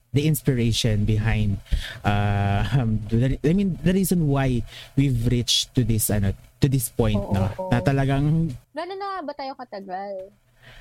the 0.10 0.25
inspiration 0.25 1.05
behind 1.05 1.62
uh 2.01 2.65
um, 2.74 2.98
the, 3.13 3.38
I 3.46 3.53
mean 3.53 3.77
the 3.86 3.93
reason 3.93 4.25
why 4.25 4.65
we've 4.98 5.29
reached 5.29 5.77
to 5.77 5.86
this 5.86 6.10
ano 6.10 6.34
to 6.60 6.65
this 6.65 6.89
point 6.89 7.22
Oo, 7.22 7.29
no 7.29 7.46
oo. 7.53 7.69
na 7.69 7.77
talagang 7.77 8.50
Gano'n 8.74 8.98
na 8.98 9.22
ba 9.22 9.38
tayo 9.38 9.53
katagal? 9.53 10.34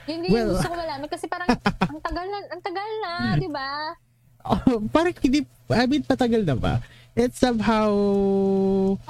Yun 0.09 0.19
din 0.25 0.31
Well- 0.33 0.57
gusto 0.57 0.73
ko 0.73 0.77
malaman 0.81 1.09
kasi 1.13 1.29
parang 1.29 1.53
ang 1.93 2.01
tagal 2.01 2.25
na, 2.25 2.39
ang 2.49 2.63
tagal 2.65 2.89
na, 3.05 3.13
di 3.37 3.51
ba? 3.53 3.69
oh, 4.49 4.81
parang 4.89 5.13
hindi 5.21 5.45
I 5.69 5.85
mean 5.85 6.01
patagal 6.09 6.49
na 6.49 6.57
ba 6.57 6.81
it's 7.19 7.39
somehow 7.39 7.91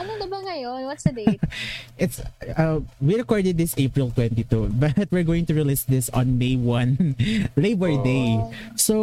Ano 0.00 0.10
na 0.16 0.26
ba 0.26 0.38
ngayon? 0.42 0.88
What's 0.88 1.04
the 1.04 1.12
date? 1.12 1.40
it's 2.00 2.24
uh, 2.56 2.80
we 3.00 3.16
recorded 3.16 3.58
this 3.58 3.74
April 3.76 4.10
22 4.10 4.48
but 4.80 4.96
we're 5.12 5.26
going 5.26 5.44
to 5.46 5.54
release 5.54 5.84
this 5.84 6.08
on 6.10 6.38
May 6.38 6.56
1 6.56 7.52
Labor 7.56 7.92
Day 8.02 8.40
Oh. 8.40 8.52
so 8.76 8.96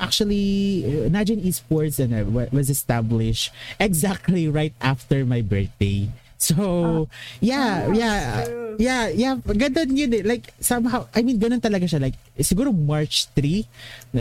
actually 0.00 0.84
uh, 0.86 1.08
Najin 1.10 1.42
Esports 1.42 1.98
uh, 1.98 2.24
wa- 2.28 2.50
was 2.52 2.70
established 2.70 3.50
exactly 3.80 4.46
right 4.48 4.72
after 4.80 5.24
my 5.24 5.40
birthday 5.42 6.08
so 6.38 7.08
yeah 7.40 7.90
yeah 7.92 8.46
yeah 8.78 9.10
yeah. 9.10 9.34
Ganun 9.42 9.90
yun 9.92 10.14
eh 10.14 10.22
like 10.24 10.54
somehow 10.62 11.10
I 11.12 11.26
mean 11.26 11.36
ganun 11.42 11.58
talaga 11.60 11.84
siya. 11.84 11.98
Like 11.98 12.16
siguro 12.38 12.70
March 12.70 13.26
3 13.34 13.66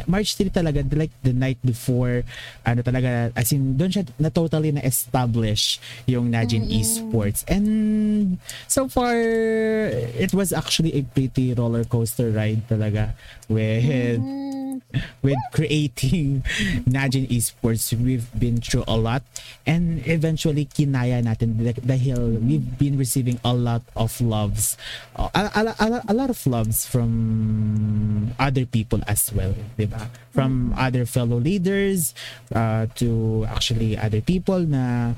March 0.09 0.35
3 0.35 0.49
talaga 0.49 0.81
like 0.97 1.13
the 1.21 1.31
night 1.31 1.61
before 1.61 2.25
ano 2.65 2.81
talaga 2.81 3.29
as 3.37 3.53
in 3.53 3.77
doon 3.77 3.93
siya 3.93 4.03
na 4.17 4.33
totally 4.33 4.73
na 4.73 4.81
establish 4.81 5.77
yung 6.09 6.33
Najin 6.33 6.65
Esports. 6.67 7.45
And 7.45 8.41
so 8.65 8.89
far 8.89 9.13
it 10.17 10.33
was 10.33 10.51
actually 10.51 10.97
a 10.97 11.05
pretty 11.05 11.53
roller 11.53 11.85
coaster 11.85 12.33
ride 12.33 12.65
talaga 12.67 13.13
with 13.47 14.19
Mm, 14.67 14.81
with 15.21 15.37
creating 15.53 16.43
Najin 16.85 17.27
Esports. 17.29 17.93
We've 17.93 18.27
been 18.37 18.61
through 18.61 18.85
a 18.87 18.97
lot. 18.97 19.23
And 19.65 20.05
eventually 20.05 20.65
kinaya 20.65 21.23
natin. 21.23 21.57
Dah- 21.57 21.81
dahil 21.81 22.39
we've 22.41 22.77
been 22.77 22.97
receiving 22.97 23.39
a 23.43 23.53
lot 23.53 23.81
of 23.95 24.13
loves 24.47 24.79
a, 25.15 25.27
a, 25.35 25.61
a, 25.75 25.87
a 26.07 26.13
lot 26.15 26.29
of 26.31 26.39
loves 26.47 26.87
from 26.87 28.31
other 28.39 28.65
people 28.65 29.03
as 29.07 29.27
well 29.35 29.51
diba 29.75 30.07
from 30.31 30.71
other 30.79 31.03
fellow 31.05 31.35
leaders 31.35 32.15
uh, 32.55 32.87
to 32.95 33.43
actually 33.51 33.99
other 33.99 34.21
people 34.23 34.63
na 34.63 35.11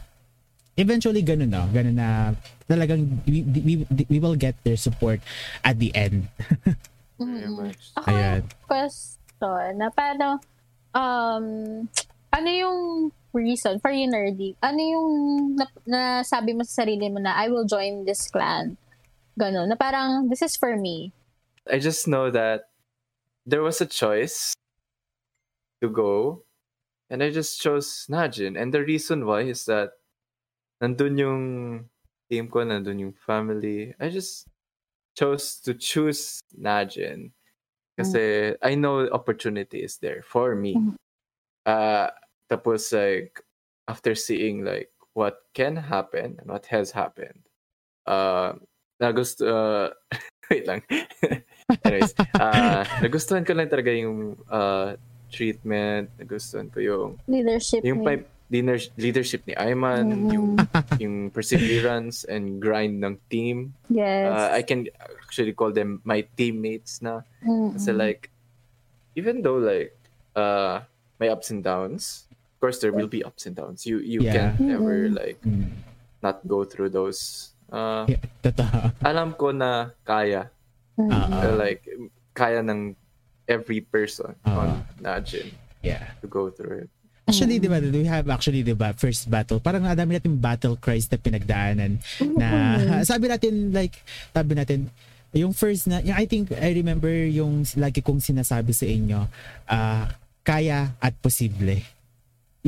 eventually 0.73 1.21
ganun 1.21 1.53
na 1.53 1.69
ganun 1.69 1.93
na 1.93 2.33
talagang 2.65 3.21
we, 3.29 3.45
we, 3.45 3.85
we 4.09 4.17
will 4.17 4.35
get 4.35 4.57
their 4.63 4.77
support 4.77 5.21
at 5.61 5.77
the 5.77 5.93
end 5.93 6.25
mm. 7.21 7.69
Ako, 7.99 8.07
Ayan. 8.09 8.41
question 8.65 9.75
na 9.75 9.87
paano, 9.91 10.39
um, 10.95 11.45
ano 12.31 12.49
yung 12.49 12.77
reason 13.33 13.77
for 13.79 13.91
you 13.91 14.09
nerdy? 14.09 14.55
Ano 14.63 14.79
yung 14.79 15.09
na, 15.55 15.65
nasabi 15.85 16.55
mo 16.55 16.65
sa 16.65 16.83
sarili 16.83 17.09
mo 17.09 17.19
na 17.21 17.37
I 17.37 17.49
will 17.49 17.65
join 17.65 18.05
this 18.05 18.27
clan? 18.29 18.77
Ganon. 19.39 19.71
Na 19.71 19.79
parang, 19.79 20.27
this 20.27 20.43
is 20.43 20.59
for 20.59 20.75
me. 20.75 21.15
I 21.71 21.79
just 21.79 22.07
know 22.07 22.29
that 22.29 22.69
there 23.45 23.63
was 23.63 23.79
a 23.79 23.87
choice 23.87 24.53
to 25.81 25.87
go, 25.87 26.43
and 27.09 27.23
I 27.23 27.31
just 27.31 27.61
chose 27.61 28.05
Najin. 28.11 28.59
And 28.59 28.73
the 28.73 28.83
reason 28.83 29.25
why 29.25 29.47
is 29.47 29.63
that 29.65 29.95
nandun 30.83 31.17
yung 31.17 31.89
team 32.29 32.51
ko, 32.51 32.59
nandun 32.59 32.99
yung 32.99 33.15
family. 33.15 33.95
I 33.99 34.09
just 34.09 34.47
chose 35.15 35.59
to 35.63 35.73
choose 35.73 36.39
Najin 36.55 37.31
kasi 37.99 38.55
I 38.63 38.75
know 38.75 39.09
opportunity 39.11 39.83
is 39.83 39.99
there 39.99 40.23
for 40.23 40.55
me. 40.55 40.75
Mhm. 40.79 40.95
Uh, 41.67 42.07
tapos 42.47 42.95
like 42.95 43.43
after 43.91 44.15
seeing 44.15 44.63
like 44.63 44.91
what 45.13 45.43
can 45.51 45.75
happen 45.75 46.39
and 46.39 46.47
what 46.47 46.65
has 46.71 46.95
happened, 46.95 47.43
uh, 48.07 48.55
nagusto, 48.99 49.43
uh, 49.43 49.87
wait 50.51 50.67
lang. 50.67 50.83
Anyways, 51.85 52.13
uh, 52.35 52.83
nagustuhan 52.99 53.45
ko 53.45 53.53
lang 53.53 53.67
talaga 53.67 53.89
yung 53.89 54.35
uh, 54.45 54.93
treatment, 55.29 56.09
nagustuhan 56.17 56.67
ko 56.67 56.79
yung 56.79 57.09
Leadership. 57.27 57.85
yung 57.85 58.01
ni- 58.01 58.05
pipe 58.05 58.25
dinner 58.49 58.81
leadership 58.97 59.45
ni 59.45 59.53
Ayman, 59.53 60.09
Mm. 60.09 60.29
yung 60.33 60.47
yung 60.97 61.15
perseverance 61.29 62.25
and 62.25 62.57
grind 62.57 62.97
ng 62.97 63.13
team. 63.29 63.77
Yes. 63.87 64.25
Uh, 64.25 64.49
I 64.49 64.65
can 64.65 64.89
actually 65.21 65.53
call 65.53 65.69
them 65.69 66.01
my 66.01 66.25
teammates 66.33 66.97
na. 66.99 67.21
Mm-mm. 67.45 67.77
Kasi 67.77 67.93
like, 67.93 68.33
even 69.13 69.45
though 69.45 69.61
like, 69.61 69.93
uh, 70.33 70.81
may 71.21 71.29
ups 71.29 71.53
and 71.53 71.61
downs, 71.61 72.25
of 72.25 72.57
course 72.57 72.81
there 72.81 72.89
will 72.89 73.05
be 73.05 73.21
ups 73.21 73.45
and 73.45 73.53
downs. 73.53 73.85
You 73.85 74.01
you 74.01 74.25
Yeah. 74.25 74.57
can't 74.57 74.73
ever 74.73 75.05
Mm-mm. 75.05 75.13
like 75.13 75.37
Mm. 75.45 75.69
not 76.25 76.41
go 76.49 76.65
through 76.65 76.89
those. 76.89 77.53
Uh, 77.69 78.03
totoo. 78.41 78.89
alam 78.99 79.33
ko 79.33 79.53
na 79.53 79.93
kaya. 80.01 80.49
Mm-mm. 80.97 81.13
Ah. 81.13 81.45
Uh, 81.47 81.55
like, 81.55 81.85
kaya 82.33 82.59
ng 82.59 82.93
every 83.45 83.79
person 83.79 84.33
Ah. 84.41 84.57
on 84.59 84.69
Najin 84.99 85.53
Yeah. 85.79 86.11
to 86.19 86.27
go 86.27 86.49
through 86.49 86.85
it. 86.85 86.89
Actually, 87.23 87.61
di 87.61 87.69
ba, 87.69 87.77
we 87.77 88.09
have 88.09 88.25
actually, 88.27 88.65
di 88.65 88.73
ba, 88.73 88.89
first 88.97 89.29
battle, 89.29 89.61
parang 89.61 89.85
ang 89.85 89.93
dami 89.93 90.17
natin 90.17 90.33
battle 90.35 90.73
cries 90.75 91.05
na 91.07 91.15
pinagdaanan 91.15 92.01
na 92.35 92.49
sabi 93.09 93.29
natin, 93.29 93.69
like, 93.69 94.01
sabi 94.33 94.57
natin, 94.57 94.89
yung 95.29 95.53
first 95.53 95.85
na, 95.85 96.01
yung 96.01 96.17
I 96.17 96.25
think, 96.25 96.49
I 96.49 96.73
remember 96.73 97.13
yung 97.29 97.61
lagi 97.77 98.01
kong 98.01 98.17
sinasabi 98.17 98.73
sa 98.73 98.89
inyo, 98.89 99.29
ah, 99.69 100.09
kaya 100.41 100.97
at 100.97 101.13
posible. 101.21 101.85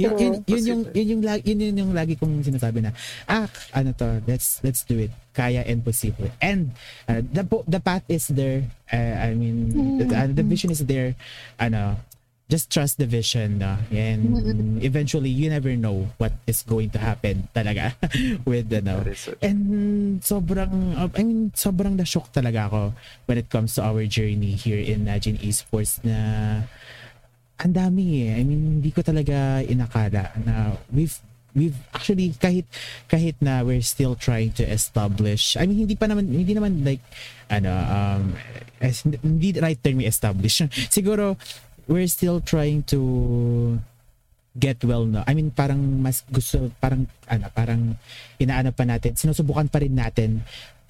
Yun, 0.02 0.14
yun, 0.18 0.34
yun, 0.50 0.64
yung, 0.66 0.82
yun, 0.94 1.08
yung, 1.18 1.22
lagi- 1.22 1.46
yun, 1.46 1.60
yun 1.62 1.76
yung 1.86 1.94
lagi 1.94 2.14
kong 2.18 2.42
sinasabi 2.42 2.82
na, 2.82 2.92
ah, 3.30 3.46
ano 3.72 3.94
to, 3.94 4.22
let's, 4.26 4.60
let's 4.66 4.82
do 4.84 4.98
it. 4.98 5.12
Kaya 5.32 5.64
and 5.64 5.86
possible. 5.86 6.28
And 6.42 6.76
uh, 7.08 7.22
the, 7.24 7.46
po- 7.46 7.64
the 7.68 7.80
path 7.80 8.04
is 8.10 8.28
there. 8.28 8.68
Uh, 8.92 9.16
I 9.16 9.32
mean, 9.32 9.72
the, 10.02 10.06
uh, 10.12 10.28
the 10.28 10.44
vision 10.44 10.72
is 10.72 10.84
there. 10.84 11.16
Ano, 11.56 12.02
just 12.52 12.68
trust 12.68 13.00
the 13.00 13.08
vision 13.08 13.64
no? 13.64 13.80
and 13.96 14.84
eventually 14.84 15.32
you 15.32 15.48
never 15.48 15.72
know 15.80 16.12
what 16.20 16.36
is 16.44 16.68
going 16.68 16.92
to 16.92 17.00
happen 17.00 17.48
talaga 17.56 17.96
with 18.44 18.68
ano 18.76 19.08
it. 19.08 19.40
and 19.40 20.20
sobrang 20.20 21.00
uh, 21.00 21.08
I 21.16 21.24
mean 21.24 21.56
sobrang 21.56 21.96
na-shock 21.96 22.36
talaga 22.36 22.68
ako 22.68 22.92
when 23.32 23.40
it 23.40 23.48
comes 23.48 23.80
to 23.80 23.82
our 23.88 24.04
journey 24.04 24.60
here 24.60 24.84
in 24.84 25.08
Najin 25.08 25.40
Esports 25.40 26.04
na 26.04 26.68
ang 27.62 27.74
dami 27.74 28.26
eh. 28.26 28.42
I 28.42 28.42
mean 28.42 28.82
hindi 28.82 28.90
ko 28.90 29.06
talaga 29.06 29.62
inakala 29.62 30.34
na 30.42 30.74
we've 30.90 31.14
we've 31.54 31.78
actually 31.94 32.34
kahit 32.40 32.66
kahit 33.06 33.38
na 33.44 33.62
we're 33.62 33.86
still 33.86 34.16
trying 34.16 34.56
to 34.56 34.64
establish 34.66 35.60
I 35.60 35.68
mean 35.68 35.86
hindi 35.86 36.00
pa 36.00 36.10
naman 36.10 36.32
hindi 36.32 36.58
naman 36.58 36.82
like 36.82 37.04
ano 37.52 37.70
um 37.70 38.24
as, 38.82 39.06
hindi 39.06 39.54
right 39.62 39.78
term 39.78 40.02
establish. 40.02 40.66
Siguro 40.96 41.38
we're 41.86 42.10
still 42.10 42.42
trying 42.42 42.82
to 42.90 43.78
get 44.58 44.82
well 44.84 45.06
no? 45.06 45.22
I 45.30 45.38
mean 45.38 45.54
parang 45.54 46.02
mas 46.02 46.26
gusto 46.28 46.74
parang 46.82 47.06
ano 47.30 47.46
parang 47.54 47.96
inaano 48.42 48.74
pa 48.74 48.84
natin 48.84 49.14
sinusubukan 49.14 49.70
pa 49.70 49.80
rin 49.80 49.96
natin 49.96 50.42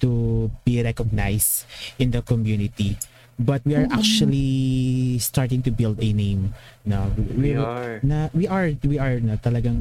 to 0.02 0.48
be 0.66 0.82
recognized 0.82 1.68
in 2.00 2.10
the 2.10 2.24
community 2.26 2.98
but 3.42 3.60
we 3.66 3.74
are 3.74 3.86
actually 3.90 5.18
starting 5.18 5.60
to 5.62 5.70
build 5.70 5.98
a 5.98 6.10
name 6.14 6.54
no 6.86 7.10
We 7.34 7.58
are. 7.58 7.98
na 8.02 8.30
we 8.32 8.46
are 8.46 8.72
we 8.86 8.96
are 8.98 9.18
na 9.18 9.36
talagang 9.36 9.78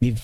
we've 0.00 0.22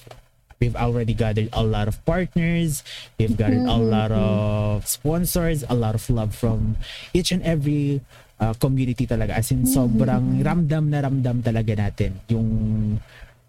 we've 0.60 0.76
already 0.76 1.16
gathered 1.16 1.48
a 1.56 1.64
lot 1.64 1.88
of 1.88 1.96
partners. 2.04 2.84
We've 3.16 3.32
gathered 3.32 3.64
a 3.64 3.80
lot 3.80 4.12
of 4.12 4.84
sponsors 4.86 5.64
a 5.66 5.74
lot 5.74 5.96
of 5.96 6.04
love 6.12 6.36
from 6.36 6.76
each 7.16 7.32
and 7.32 7.40
every 7.42 8.04
uh, 8.36 8.52
community 8.60 9.08
talaga. 9.08 9.40
As 9.40 9.48
in 9.50 9.64
sobrang 9.64 10.44
ramdam 10.44 10.92
na 10.92 11.00
ramdam 11.00 11.40
talaga 11.40 11.72
natin 11.80 12.20
yung 12.28 12.48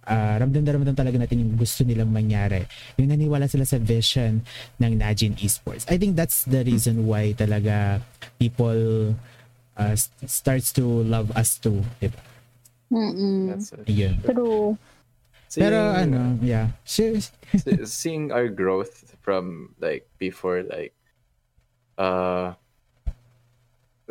uh, 0.08 0.36
ramdam 0.38 0.64
na 0.64 0.72
ramdam 0.74 0.96
talaga 0.96 1.18
natin 1.18 1.44
yung 1.44 1.54
gusto 1.56 1.84
nilang 1.84 2.10
mangyari 2.10 2.66
yung 2.98 3.10
naniwala 3.10 3.46
sila 3.46 3.66
sa 3.66 3.78
vision 3.78 4.42
ng 4.78 4.92
Najin 4.98 5.38
Esports 5.38 5.86
I 5.90 5.98
think 5.98 6.16
that's 6.16 6.46
the 6.46 6.64
reason 6.64 7.06
why 7.06 7.34
talaga 7.34 8.02
people 8.38 9.14
uh, 9.78 9.94
st- 9.94 10.30
starts 10.30 10.72
to 10.74 10.84
love 11.04 11.30
us 11.34 11.58
too 11.58 11.82
diba? 12.00 12.18
Mm-mm. 12.92 13.56
That's 13.56 13.72
it. 13.72 13.88
Ayun. 13.88 14.20
True. 14.20 14.76
Pero 15.52 15.80
Seeing- 15.96 16.12
ano, 16.16 16.20
yeah. 16.44 16.68
Seeing 17.88 18.32
our 18.36 18.48
growth 18.52 19.16
from 19.24 19.76
like 19.80 20.08
before 20.20 20.64
like 20.64 20.92
uh 21.96 22.52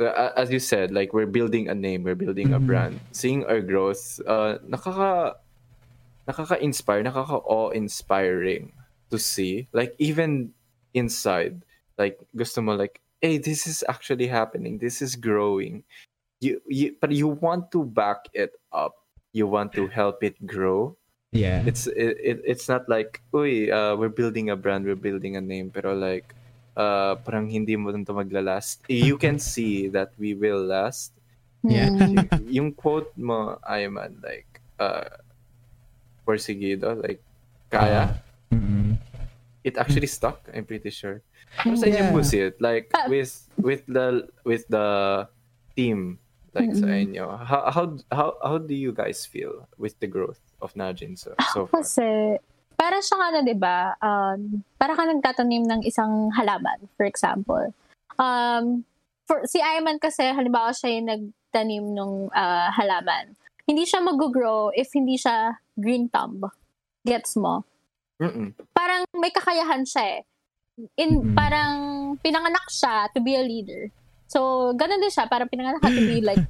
a- 0.00 0.32
as 0.36 0.48
you 0.50 0.60
said 0.60 0.92
like 0.92 1.12
we're 1.12 1.28
building 1.28 1.68
a 1.68 1.74
name 1.74 2.04
we're 2.04 2.16
building 2.16 2.52
a 2.54 2.60
Mhm. 2.60 2.66
brand 2.66 2.94
seeing 3.12 3.44
our 3.44 3.60
growth 3.60 4.20
uh 4.24 4.56
nakaka 4.64 5.36
nakaka-inspire 6.30 7.02
nakaka-awe-inspiring 7.02 8.70
to 9.10 9.18
see 9.18 9.66
like 9.74 9.98
even 9.98 10.54
inside 10.94 11.58
like 11.98 12.22
gusto 12.32 12.62
mo 12.62 12.78
like 12.78 13.02
hey 13.20 13.36
this 13.36 13.66
is 13.66 13.84
actually 13.88 14.26
happening. 14.26 14.78
This 14.78 15.02
is 15.02 15.14
growing. 15.16 15.84
You, 16.40 16.60
you 16.66 16.96
but 17.00 17.12
you 17.12 17.28
want 17.28 17.70
to 17.72 17.84
back 17.84 18.32
it 18.32 18.56
up. 18.72 18.96
You 19.32 19.46
want 19.46 19.76
to 19.76 19.86
help 19.86 20.24
it 20.24 20.40
grow. 20.46 20.96
Yeah. 21.30 21.62
it's 21.62 21.86
it, 21.86 22.16
it 22.18 22.38
it's 22.42 22.66
not 22.66 22.88
like 22.88 23.22
uy 23.30 23.70
uh, 23.70 23.94
we're 23.94 24.10
building 24.10 24.50
a 24.50 24.58
brand 24.58 24.82
we're 24.82 24.98
building 24.98 25.38
a 25.38 25.40
name 25.40 25.70
pero 25.70 25.94
like 25.94 26.34
uh 26.74 27.14
parang 27.22 27.46
hindi 27.46 27.76
mo 27.76 27.92
to 27.92 28.14
maglalast. 28.16 28.82
You 28.88 29.14
can 29.20 29.38
see 29.38 29.86
that 29.94 30.10
we 30.18 30.34
will 30.34 30.64
last. 30.64 31.12
Yeah. 31.62 31.92
Yung 32.48 32.72
quote 32.72 33.12
mo 33.20 33.60
Ayman 33.68 34.18
like 34.24 34.64
uh 34.80 35.20
porsigido 36.30 36.94
like 37.02 37.18
kaya 37.66 38.14
Mm-mm. 38.54 38.94
it 39.66 39.74
actually 39.74 40.06
stuck 40.06 40.46
i'm 40.54 40.62
pretty 40.62 40.94
sure 40.94 41.18
pero 41.58 41.74
sa 41.74 41.90
inyo 41.90 42.06
Yeah. 42.06 42.14
po 42.14 42.22
see 42.22 42.42
it 42.46 42.54
like 42.62 42.86
Ah. 42.94 43.10
with 43.10 43.50
with 43.58 43.82
the 43.90 44.30
with 44.46 44.62
the 44.70 44.86
team 45.74 46.22
like 46.54 46.70
sa 46.78 46.86
Mm-mm. 46.86 47.10
inyo 47.10 47.26
how 47.42 47.66
how 47.74 47.84
how 48.14 48.28
how 48.38 48.56
do 48.62 48.70
you 48.70 48.94
guys 48.94 49.26
feel 49.26 49.66
with 49.74 49.98
the 49.98 50.06
growth 50.06 50.38
of 50.62 50.70
Najin 50.78 51.18
so 51.18 51.34
so 51.50 51.66
far 51.66 51.82
Kasi, 51.82 52.38
para 52.76 52.96
siyang 53.04 53.22
ano, 53.22 53.38
di 53.44 53.52
ba, 53.52 53.92
um, 54.00 54.64
para 54.80 54.96
ka 54.96 55.04
nagtatanim 55.04 55.68
ng 55.68 55.80
isang 55.84 56.32
halaman, 56.32 56.80
for 56.96 57.04
example. 57.04 57.68
Um, 58.16 58.88
for, 59.28 59.44
si 59.44 59.60
Ayman 59.60 60.00
kasi, 60.00 60.24
halimbawa 60.32 60.72
siya 60.72 60.96
yung 60.96 61.08
nagtanim 61.12 61.84
ng 61.92 62.12
halaman. 62.72 63.36
Hindi 63.68 63.84
siya 63.84 64.00
mag-grow 64.00 64.72
if 64.72 64.88
hindi 64.96 65.20
siya 65.20 65.60
green 65.80 66.06
thumb. 66.06 66.44
Gets 67.02 67.34
mo? 67.34 67.64
Mm-mm. 68.16 68.52
Parang 68.70 69.08
may 69.14 69.28
kakayahan 69.28 69.82
siya 69.82 70.20
eh. 70.20 70.22
In. 70.94 71.32
Parang 71.32 71.72
pinanganak 72.18 72.68
siya 72.68 73.08
to 73.10 73.18
be 73.18 73.32
a 73.32 73.42
leader. 73.42 73.88
So, 74.26 74.70
ganun 74.72 75.00
din 75.00 75.08
siya. 75.08 75.24
Parang 75.24 75.48
pinanganak 75.48 75.80
to 75.80 76.02
be 76.02 76.20
like... 76.28 76.40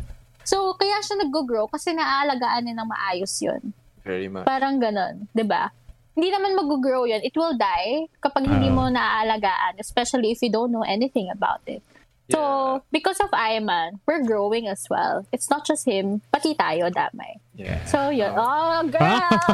So, 0.42 0.74
kaya 0.74 0.98
siya 0.98 1.20
nag-grow 1.20 1.66
kasi 1.66 1.92
naaalagaan 1.92 2.64
niya 2.64 2.74
ng 2.74 2.88
maayos 2.88 3.34
yun. 3.38 3.70
very 4.00 4.26
much 4.26 4.48
Parang 4.48 4.80
ganon, 4.80 5.28
'di 5.30 5.44
ba? 5.44 5.68
Hindi 6.10 6.28
naman 6.28 6.56
mag-grow 6.56 7.04
'yan. 7.04 7.20
It 7.20 7.36
will 7.36 7.52
die 7.52 8.08
kapag 8.18 8.48
hindi 8.48 8.66
Ah. 8.66 8.74
mo 8.74 8.88
naaalagaan, 8.88 9.76
especially 9.76 10.32
if 10.32 10.40
you 10.40 10.48
don't 10.48 10.72
know 10.72 10.82
anything 10.82 11.28
about 11.28 11.60
it. 11.68 11.84
So, 12.30 12.82
because 12.94 13.18
of 13.20 13.30
Ayman, 13.34 13.98
we're 14.06 14.22
growing 14.22 14.68
as 14.70 14.86
well. 14.88 15.26
It's 15.32 15.50
not 15.50 15.66
just 15.66 15.84
him, 15.84 16.22
pati 16.32 16.54
tayo 16.54 16.90
damay. 16.90 17.42
yeah 17.58 17.82
So, 17.84 18.08
yun. 18.10 18.32
Oh, 18.32 18.86
girl! 18.86 19.52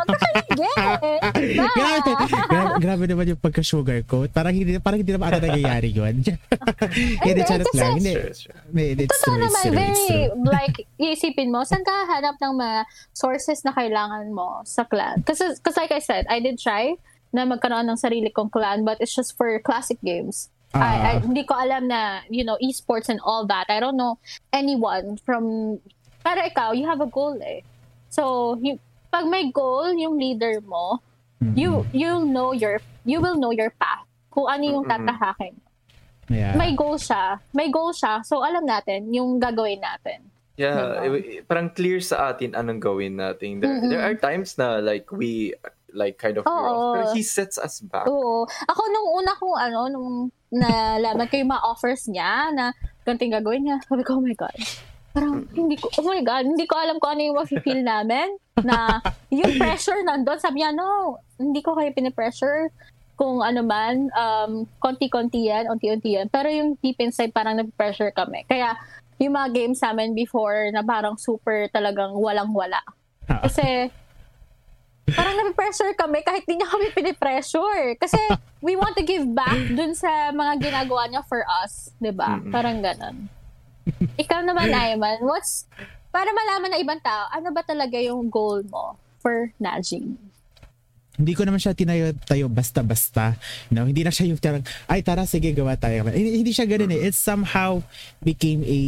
Get! 0.54 1.00
grabe, 1.56 2.10
grabe, 2.20 2.72
grabe 2.80 3.04
naman 3.08 3.24
yung 3.32 3.40
pagka-sugarcoat. 3.40 4.30
Parang 4.30 4.54
hindi, 4.54 4.78
parang 4.78 5.00
hindi 5.00 5.12
naman 5.12 5.32
ata 5.32 5.40
nangyayari 5.40 5.88
yun. 5.90 6.20
hindi, 6.22 7.16
Hindi, 7.24 7.42
charot 7.44 7.72
lang. 7.74 7.96
Hindi, 7.98 8.14
it's 8.14 8.44
true, 9.20 9.40
it's 9.40 9.52
naman, 9.52 9.62
true, 9.64 9.74
it's 9.74 10.04
very, 10.06 10.28
true. 10.30 10.44
like, 10.44 10.76
iisipin 11.00 11.48
mo, 11.50 11.64
saan 11.64 11.82
ka 11.82 11.92
hanap 12.06 12.36
ng 12.38 12.54
mga 12.56 12.78
sources 13.16 13.64
na 13.64 13.72
kailangan 13.72 14.28
mo 14.30 14.62
sa 14.64 14.84
clan? 14.84 15.24
Kasi, 15.24 15.56
like 15.76 15.92
I 15.92 16.00
said, 16.00 16.28
I 16.28 16.40
did 16.40 16.60
try 16.60 16.94
na 17.34 17.44
magkaroon 17.44 17.84
ng 17.84 17.98
sarili 18.00 18.32
kong 18.32 18.48
clan, 18.48 18.84
but 18.84 18.96
it's 19.00 19.12
just 19.12 19.36
for 19.36 19.50
classic 19.60 19.98
games. 20.00 20.48
I, 20.76 20.94
I, 20.94 21.12
Ah. 21.12 21.20
hindi 21.20 21.42
ko 21.42 21.54
alam 21.54 21.86
na, 21.86 22.00
you 22.28 22.42
know, 22.42 22.56
esports 22.58 23.08
and 23.08 23.20
all 23.22 23.46
that. 23.46 23.66
I 23.68 23.80
don't 23.80 23.96
know 23.96 24.18
anyone 24.50 25.16
from, 25.18 25.76
pero 26.20 26.40
ikaw, 26.42 26.72
you 26.72 26.84
have 26.84 27.00
a 27.00 27.06
goal 27.06 27.38
eh. 27.40 27.62
So, 28.08 28.54
you, 28.58 28.78
pag 29.08 29.26
may 29.26 29.50
goal, 29.50 29.92
yung 29.92 30.16
leader 30.16 30.60
mo, 30.60 31.00
Mm-mm. 31.38 31.54
you, 31.54 31.70
you'll 31.90 32.24
know 32.24 32.52
your, 32.52 32.80
you 33.04 33.20
will 33.20 33.36
know 33.36 33.50
your 33.50 33.70
path. 33.72 34.04
Kung 34.28 34.46
ano 34.46 34.62
yung 34.62 34.84
tatahakin. 34.84 35.56
Yeah. 36.28 36.52
May 36.52 36.74
goal 36.74 36.96
siya. 36.96 37.38
May 37.52 37.70
goal 37.70 37.94
siya. 37.94 38.20
So, 38.20 38.42
alam 38.42 38.66
natin 38.66 39.08
yung 39.10 39.38
gagawin 39.38 39.80
natin. 39.80 40.26
Yeah, 40.56 40.98
Diba? 40.98 41.20
i- 41.20 41.40
parang 41.42 41.68
clear 41.68 42.00
sa 42.00 42.32
atin 42.32 42.52
anong 42.52 42.80
gawin 42.80 43.16
natin. 43.16 43.60
There, 43.60 43.68
Mm-mm. 43.70 43.88
there 43.88 44.00
are 44.00 44.16
times 44.16 44.56
na 44.56 44.80
like 44.80 45.04
we 45.10 45.52
like 45.94 46.18
kind 46.18 46.38
of 46.38 46.44
Oo. 46.46 46.50
off, 46.50 46.94
pero 46.94 47.04
he 47.14 47.22
sets 47.22 47.56
us 47.58 47.82
back. 47.84 48.06
Oo. 48.08 48.46
Ako 48.46 48.80
nung 48.90 49.08
una 49.22 49.32
kong 49.38 49.56
ano, 49.56 49.80
nung 49.90 50.10
nalaman 50.50 51.26
ko 51.26 51.34
yung 51.38 51.52
mga 51.52 51.64
offers 51.66 52.06
niya 52.06 52.50
na 52.54 52.74
ganting 53.06 53.34
gagawin 53.34 53.66
niya, 53.66 53.76
sabi 53.86 54.02
ko, 54.02 54.18
oh 54.18 54.24
my 54.24 54.34
God. 54.34 54.56
Parang, 55.16 55.48
hindi 55.56 55.80
ko, 55.80 55.88
oh 55.96 56.04
my 56.04 56.20
God, 56.20 56.44
hindi 56.44 56.68
ko 56.68 56.76
alam 56.76 57.00
kung 57.00 57.16
ano 57.16 57.22
yung 57.24 57.38
mafe-feel 57.40 57.80
namin 57.80 58.36
na 58.60 59.00
yung 59.32 59.56
pressure 59.60 60.04
nandun. 60.04 60.36
Sabi 60.36 60.60
niya, 60.60 60.76
no, 60.76 61.16
hindi 61.40 61.64
ko 61.64 61.72
kayo 61.72 61.88
pinipressure 61.96 62.68
kung 63.16 63.40
ano 63.40 63.64
man, 63.64 64.12
um, 64.12 64.68
konti-konti 64.76 65.48
yan, 65.48 65.72
unti-unti 65.72 66.20
yan. 66.20 66.28
Pero 66.28 66.52
yung 66.52 66.76
deep 66.84 67.00
inside, 67.00 67.32
parang 67.32 67.56
nag-pressure 67.56 68.12
kami. 68.12 68.44
Kaya, 68.44 68.76
yung 69.16 69.32
mga 69.32 69.56
games 69.56 69.80
namin 69.80 70.12
before 70.12 70.68
na 70.68 70.84
parang 70.84 71.16
super 71.16 71.72
talagang 71.72 72.12
walang-wala. 72.12 72.84
Kasi, 73.48 73.88
parang 75.06 75.36
napipressure 75.36 75.94
kami 75.94 76.18
kahit 76.20 76.42
di 76.42 76.58
niya 76.58 76.66
kami 76.66 76.90
pinipressure. 76.90 77.94
Kasi, 77.94 78.18
we 78.58 78.74
want 78.74 78.94
to 78.94 79.06
give 79.06 79.22
back 79.30 79.54
dun 79.70 79.94
sa 79.94 80.34
mga 80.34 80.58
ginagawa 80.58 81.06
niya 81.06 81.22
for 81.22 81.46
us. 81.62 81.94
ba 82.00 82.36
Mm-mm. 82.36 82.50
Parang 82.50 82.82
ganon. 82.82 83.30
Ikaw 84.18 84.42
naman, 84.42 84.74
Ayman, 84.74 85.22
what's, 85.22 85.70
para 86.10 86.26
malaman 86.26 86.74
na 86.74 86.82
ibang 86.82 86.98
tao, 86.98 87.30
ano 87.30 87.54
ba 87.54 87.62
talaga 87.62 87.94
yung 88.00 88.26
goal 88.26 88.66
mo 88.66 88.98
for 89.20 89.54
Najing? 89.58 90.18
hindi 91.16 91.32
ko 91.32 91.48
naman 91.48 91.56
siya 91.56 91.72
tinayo 91.72 92.12
tayo 92.28 92.44
basta-basta. 92.44 93.40
No, 93.72 93.88
hindi 93.88 94.04
na 94.04 94.12
siya 94.12 94.28
yung 94.28 94.36
tarang, 94.36 94.60
ay 94.84 95.00
tara 95.00 95.24
sige 95.24 95.48
gawa 95.56 95.72
tayo. 95.72 96.04
Hindi, 96.12 96.44
hindi 96.44 96.52
siya 96.52 96.68
ganoon 96.68 96.92
eh. 96.92 97.08
It 97.08 97.16
somehow 97.16 97.80
became 98.20 98.60
a 98.68 98.80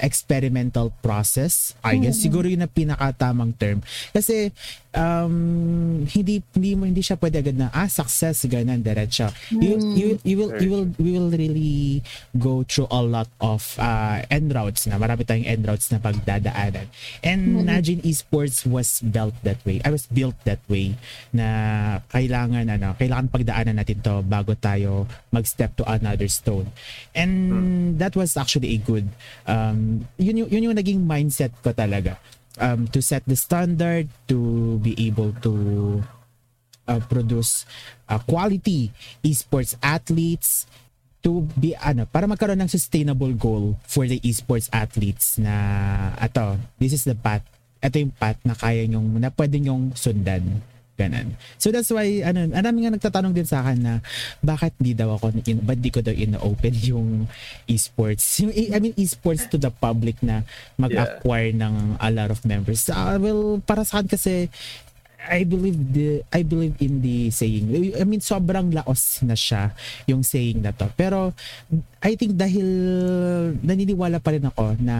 experimental 0.00 0.96
process. 1.04 1.76
I 1.84 2.00
guess 2.00 2.16
Mm. 2.16 2.24
siguro 2.24 2.46
yun 2.48 2.64
ang 2.64 2.72
pinakatamang 2.72 3.52
term. 3.52 3.84
Kasi 4.16 4.48
um 4.96 5.36
hindi 6.08 6.40
hindi 6.56 6.72
mo 6.72 6.88
hindi 6.88 7.04
siya 7.04 7.20
pwede 7.20 7.44
agad 7.44 7.56
na 7.60 7.68
ah 7.70 7.86
success 7.86 8.48
ganun 8.48 8.80
diretso. 8.80 9.28
You, 9.52 9.76
Mm. 9.76 9.92
you 9.94 10.06
you 10.24 10.36
will 10.40 10.52
you 10.56 10.68
will 10.72 10.86
we 10.96 11.10
will 11.12 11.30
really 11.30 12.00
go 12.32 12.64
through 12.64 12.88
a 12.88 13.02
lot 13.04 13.28
of 13.38 13.60
uh 13.76 14.24
end 14.32 14.48
routes 14.50 14.88
na 14.88 14.96
marami 14.96 15.28
tayong 15.28 15.44
end 15.44 15.62
routes 15.68 15.92
na 15.92 16.00
pagdadaanan. 16.00 16.88
And 17.20 17.60
Mm. 17.62 17.68
Najin 17.68 18.00
Esports 18.02 18.64
was 18.64 19.04
built 19.04 19.36
that 19.44 19.60
way. 19.68 19.84
I 19.84 19.92
was 19.92 20.08
built 20.08 20.34
that 20.48 20.64
way 20.66 20.96
na 21.30 21.46
kailangan 22.08 22.64
ano, 22.72 22.96
kailangan 22.96 23.28
pagdaanan 23.28 23.76
natin 23.76 24.00
to 24.00 24.24
bago 24.24 24.56
tayo 24.56 25.04
mag-step 25.28 25.76
to 25.76 25.84
another 25.84 26.26
stone. 26.32 26.72
And 27.12 27.32
that 28.00 28.16
was 28.16 28.36
actually 28.40 28.72
a 28.72 28.80
good 28.80 29.04
um 29.44 30.08
yun 30.16 30.46
yung, 30.46 30.48
yun 30.48 30.66
yung 30.72 30.76
naging 30.78 31.04
mindset 31.04 31.52
ko 31.60 31.76
talaga. 31.76 32.16
Um 32.56 32.88
to 32.90 33.04
set 33.04 33.22
the 33.28 33.36
standard 33.36 34.08
to 34.32 34.78
be 34.80 34.96
able 35.06 35.36
to 35.44 35.52
uh, 36.86 37.02
produce 37.10 37.66
uh, 38.08 38.18
quality 38.24 38.94
esports 39.22 39.74
athletes 39.82 40.64
to 41.26 41.42
be 41.58 41.74
ano 41.74 42.06
para 42.06 42.30
magkaroon 42.30 42.62
ng 42.62 42.70
sustainable 42.70 43.34
goal 43.34 43.74
for 43.82 44.06
the 44.06 44.22
esports 44.22 44.70
athletes 44.70 45.42
na 45.42 46.14
ato 46.22 46.54
this 46.78 46.94
is 46.94 47.02
the 47.02 47.18
path 47.18 47.42
ito 47.82 47.98
yung 47.98 48.14
path 48.14 48.38
na 48.46 48.54
kaya 48.54 48.86
nyong 48.86 49.18
na 49.18 49.28
pwede 49.34 49.58
nyong 49.58 49.90
sundan 49.98 50.62
ganun. 50.96 51.36
So 51.60 51.68
that's 51.68 51.92
why 51.92 52.24
ano, 52.24 52.48
marami 52.48 52.88
nga 52.88 52.92
nagtatanong 52.96 53.36
din 53.36 53.46
sa 53.46 53.62
akin 53.62 53.78
na 53.78 53.94
bakit 54.40 54.72
di 54.80 54.96
daw 54.96 55.14
ako 55.14 55.36
in, 55.44 55.60
ba't 55.62 55.78
di 55.78 55.92
ko 55.92 56.00
daw 56.00 56.12
in-open 56.12 56.74
yung 56.82 57.08
esports. 57.68 58.24
Yung, 58.42 58.50
I 58.50 58.80
mean 58.80 58.96
esports 58.96 59.44
to 59.52 59.60
the 59.60 59.70
public 59.70 60.16
na 60.24 60.42
mag-acquire 60.80 61.52
ng 61.52 62.00
a 62.00 62.08
lot 62.10 62.32
of 62.32 62.40
members. 62.48 62.88
Ah, 62.88 63.20
well, 63.20 63.60
para 63.62 63.84
sa 63.84 64.00
akin 64.00 64.08
kasi 64.08 64.34
I 65.26 65.42
believe 65.42 65.78
the 65.90 66.22
I 66.30 66.46
believe 66.46 66.78
in 66.78 67.02
the 67.02 67.34
saying. 67.34 67.68
I 67.98 68.06
mean 68.06 68.22
sobrang 68.22 68.70
laos 68.70 69.20
na 69.26 69.34
siya 69.34 69.74
yung 70.06 70.22
saying 70.22 70.62
na 70.62 70.70
to. 70.72 70.86
Pero 70.94 71.34
I 72.00 72.14
think 72.14 72.38
dahil 72.38 72.66
naniniwala 73.60 74.22
pa 74.22 74.32
rin 74.32 74.46
ako 74.46 74.78
na 74.78 74.96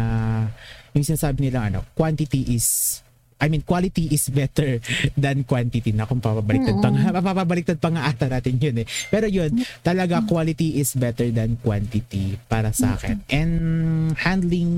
yung 0.93 1.07
sinasabi 1.07 1.49
nila 1.49 1.71
ano, 1.71 1.87
quantity 1.95 2.43
is 2.53 3.01
I 3.37 3.53
mean, 3.53 3.61
quality 3.62 4.09
is 4.09 4.33
better 4.33 4.81
than 5.16 5.44
quantity 5.44 5.92
na 5.92 6.09
kung 6.09 6.25
papabaliktad 6.25 6.81
pa 6.81 6.88
nga, 6.88 7.12
papabaliktad 7.20 7.77
pa 7.77 7.92
nga 7.92 8.09
ata 8.09 8.33
natin 8.33 8.57
yun 8.57 8.81
eh. 8.81 8.87
Pero 9.12 9.29
yun, 9.29 9.53
talaga 9.85 10.25
quality 10.25 10.81
is 10.81 10.96
better 10.96 11.29
than 11.29 11.61
quantity 11.61 12.40
para 12.49 12.72
sa 12.72 12.96
akin. 12.96 13.20
And 13.29 13.55
handling 14.16 14.72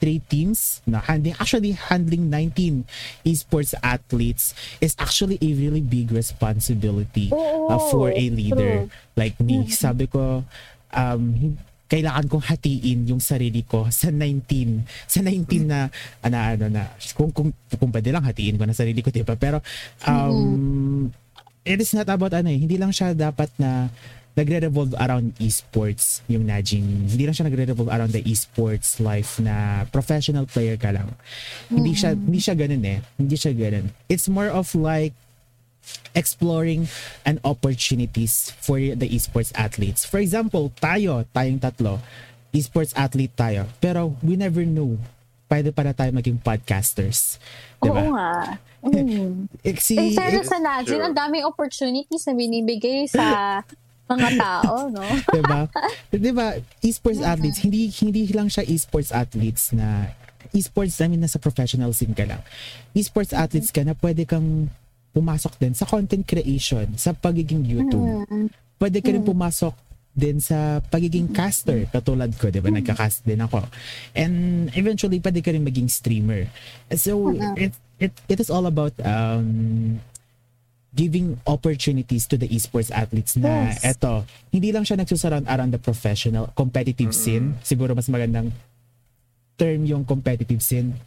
three 0.00 0.24
teams, 0.24 0.80
no, 0.88 1.04
handling, 1.04 1.36
actually 1.36 1.76
handling 1.76 2.32
19 2.32 2.88
esports 3.28 3.76
athletes 3.84 4.56
is 4.80 4.96
actually 4.96 5.36
a 5.44 5.50
really 5.52 5.84
big 5.84 6.08
responsibility 6.08 7.28
uh, 7.32 7.80
for 7.92 8.08
a 8.08 8.24
leader 8.32 8.88
true. 8.88 9.20
like 9.20 9.36
me. 9.36 9.68
Sabi 9.68 10.08
ko, 10.08 10.48
um, 10.96 11.56
kailangan 11.88 12.28
kong 12.28 12.44
hatiin 12.44 13.08
yung 13.08 13.22
sarili 13.22 13.64
ko 13.64 13.88
sa 13.88 14.12
19 14.12 14.84
sa 15.08 15.24
19 15.24 15.64
na 15.64 15.88
ano 16.20 16.36
ano 16.36 16.66
na 16.68 16.82
kung 17.16 17.32
kung 17.32 17.50
kung 17.80 17.90
pwede 17.90 18.12
lang 18.12 18.22
hatiin 18.22 18.60
ko 18.60 18.68
na 18.68 18.76
sarili 18.76 19.00
ko 19.00 19.08
'di 19.08 19.24
ba 19.24 19.40
pero 19.40 19.64
um 20.04 21.08
it 21.64 21.80
is 21.80 21.96
not 21.96 22.08
about 22.12 22.36
ano 22.36 22.52
eh 22.52 22.60
hindi 22.60 22.76
lang 22.76 22.92
siya 22.92 23.16
dapat 23.16 23.48
na 23.56 23.88
nagre-revolve 24.38 24.94
around 25.02 25.34
esports 25.42 26.22
yung 26.30 26.46
Najin. 26.46 27.10
Hindi 27.10 27.26
lang 27.26 27.34
siya 27.34 27.50
nagre-revolve 27.50 27.90
around 27.90 28.14
the 28.14 28.22
esports 28.22 29.02
life 29.02 29.42
na 29.42 29.82
professional 29.90 30.46
player 30.46 30.78
ka 30.78 30.94
lang. 30.94 31.10
Hindi 31.66 31.98
siya 31.98 32.14
hindi 32.14 32.38
siya 32.38 32.54
ganoon 32.54 32.84
eh. 32.86 32.98
Hindi 33.18 33.34
siya 33.34 33.50
ganoon. 33.50 33.90
It's 34.06 34.30
more 34.30 34.46
of 34.46 34.70
like 34.78 35.18
exploring 36.14 36.88
and 37.22 37.38
opportunities 37.44 38.52
for 38.58 38.78
the 38.78 39.08
esports 39.08 39.52
athletes. 39.54 40.04
For 40.04 40.18
example, 40.18 40.72
tayo, 40.78 41.24
tayong 41.30 41.60
tatlo, 41.60 42.00
esports 42.50 42.96
athlete 42.96 43.34
tayo. 43.34 43.68
Pero 43.78 44.16
we 44.20 44.34
never 44.34 44.64
know 44.64 44.96
pwede 45.48 45.72
pala 45.72 45.96
tayo 45.96 46.12
maging 46.12 46.36
podcasters. 46.38 47.40
Oo 47.80 47.88
Diba? 47.88 48.02
nga. 48.12 48.30
Mm. 48.84 49.48
Si, 49.82 49.96
Eh, 49.96 50.12
pero 50.14 50.44
sa 50.44 50.60
Najin, 50.60 51.00
Sure. 51.00 51.04
ang 51.08 51.16
daming 51.16 51.42
opportunities 51.48 52.22
na 52.28 52.34
binibigay 52.36 53.08
sa 53.08 53.58
mga 54.12 54.28
tao, 54.36 54.92
no? 54.92 55.04
diba? 55.36 55.60
diba? 56.12 56.46
Esports 56.80 57.20
athletes, 57.20 57.60
hindi 57.64 57.88
hindi 58.00 58.28
lang 58.32 58.48
siya 58.48 58.64
esports 58.64 59.10
athletes 59.10 59.72
na 59.72 60.12
esports, 60.52 60.96
I 61.00 61.08
mean, 61.12 61.20
nasa 61.20 61.36
professional 61.36 61.92
scene 61.92 62.16
ka 62.16 62.24
lang. 62.24 62.40
Esports 62.96 63.36
athletes 63.36 63.68
ka 63.68 63.84
na 63.84 63.92
pwede 63.92 64.24
kang 64.24 64.72
pumasok 65.18 65.58
din 65.58 65.74
sa 65.74 65.82
content 65.84 66.22
creation, 66.22 66.86
sa 66.94 67.10
pagiging 67.10 67.66
YouTube. 67.66 68.24
Mm. 68.30 68.46
Pwede 68.78 69.02
ka 69.02 69.10
rin 69.10 69.26
pumasok 69.26 69.74
din 70.18 70.42
sa 70.42 70.82
pagiging 70.82 71.30
caster 71.30 71.86
katulad 71.90 72.30
ko, 72.34 72.50
'di 72.50 72.58
ba? 72.58 72.74
Nagka-cast 72.74 73.22
din 73.22 73.38
ako. 73.38 73.62
And 74.18 74.66
eventually 74.74 75.22
pwede 75.22 75.42
ka 75.42 75.54
rin 75.54 75.62
maging 75.62 75.86
streamer. 75.86 76.50
So 76.94 77.34
it 77.54 77.74
it 78.02 78.14
it 78.26 78.38
is 78.42 78.50
all 78.50 78.66
about 78.66 78.94
um 79.02 79.98
giving 80.90 81.38
opportunities 81.46 82.26
to 82.26 82.34
the 82.34 82.50
esports 82.50 82.90
athletes 82.90 83.38
na 83.38 83.70
Yes. 83.70 83.94
eto, 83.94 84.26
hindi 84.50 84.74
lang 84.74 84.82
siya 84.82 84.98
nagsusurround 84.98 85.46
around 85.46 85.70
the 85.70 85.78
professional 85.78 86.50
competitive 86.58 87.14
scene. 87.14 87.54
Siguro 87.62 87.94
mas 87.94 88.10
magandang 88.10 88.50
term 89.54 89.86
yung 89.86 90.02
competitive 90.02 90.58
scene. 90.58 90.98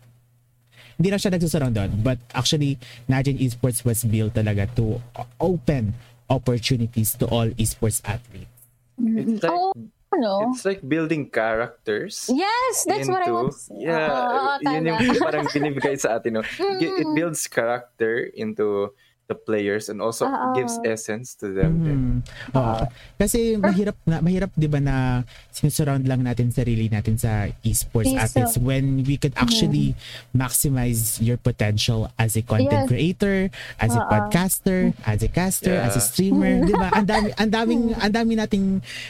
Hindi 1.01 1.09
lang 1.09 1.17
siya 1.17 1.33
nagsusurround 1.33 1.73
doon. 1.73 1.91
But 2.05 2.21
actually, 2.37 2.77
Najin 3.09 3.41
Esports 3.41 3.81
was 3.81 4.05
built 4.05 4.37
talaga 4.37 4.69
to 4.77 5.01
open 5.41 5.97
opportunities 6.29 7.17
to 7.17 7.25
all 7.25 7.49
esports 7.57 8.05
athletes. 8.05 8.53
It's 9.01 9.41
like 9.41 9.49
Oo, 9.49 9.73
ano? 10.13 10.53
it's 10.53 10.61
like 10.61 10.85
building 10.85 11.25
characters. 11.33 12.29
Yes, 12.29 12.85
that's 12.85 13.09
what 13.09 13.25
I 13.25 13.33
into- 13.33 13.33
want 13.33 13.51
to 13.51 13.57
say. 13.57 13.89
Yeah, 13.89 14.13
Oo, 14.13 14.61
yun 14.61 14.85
yung 14.85 15.17
parang 15.17 15.49
binibigay 15.49 15.97
sa 15.97 16.21
atin. 16.21 16.37
No? 16.37 16.45
It, 16.77 16.93
it 17.01 17.09
builds 17.17 17.49
character 17.49 18.29
into 18.37 18.93
the 19.31 19.37
players 19.39 19.87
and 19.87 20.03
also 20.03 20.27
Oo. 20.27 20.51
gives 20.51 20.75
essence 20.83 21.31
to 21.39 21.55
them. 21.55 21.71
Mhm. 21.79 22.11
Oo. 22.51 22.83
Kasi 23.15 23.55
mahirap 23.55 23.95
na 24.03 24.19
mahirap 24.19 24.51
'di 24.51 24.67
ba 24.67 24.83
na 24.83 25.23
sinusurround 25.55 26.03
lang 26.03 26.27
natin 26.27 26.51
sarili 26.51 26.91
natin 26.91 27.15
sa 27.15 27.47
esports 27.63 28.11
Yes, 28.11 28.27
athletes 28.27 28.59
when 28.59 29.07
we 29.07 29.15
could 29.15 29.31
actually 29.39 29.95
maximize 30.35 31.23
your 31.23 31.39
potential 31.39 32.11
as 32.19 32.35
a 32.35 32.43
content 32.43 32.85
Yes. 32.85 32.91
creator, 32.91 33.37
as 33.79 33.95
a 33.95 34.03
Oo. 34.03 34.09
podcaster, 34.11 34.91
as 35.07 35.23
a 35.23 35.31
caster, 35.31 35.79
as 35.79 35.95
a 35.95 36.03
Yeah. 36.03 36.09
streamer, 36.11 36.51
'di 36.67 36.75
ba? 36.75 36.91
Ang 36.91 37.07
dami 37.07 37.27
ang 37.39 37.49
daming 37.49 37.83
ang 38.03 38.11
dami 38.11 38.31
nating 38.35 38.65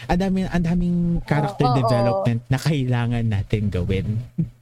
ang 0.06 0.20
dami 0.22 0.40
ang 0.46 0.64
daming 0.64 0.98
character 1.26 1.66
Oo. 1.66 1.78
development 1.82 2.46
na 2.46 2.62
kailangan 2.62 3.26
natin 3.26 3.74
gawin. 3.74 4.22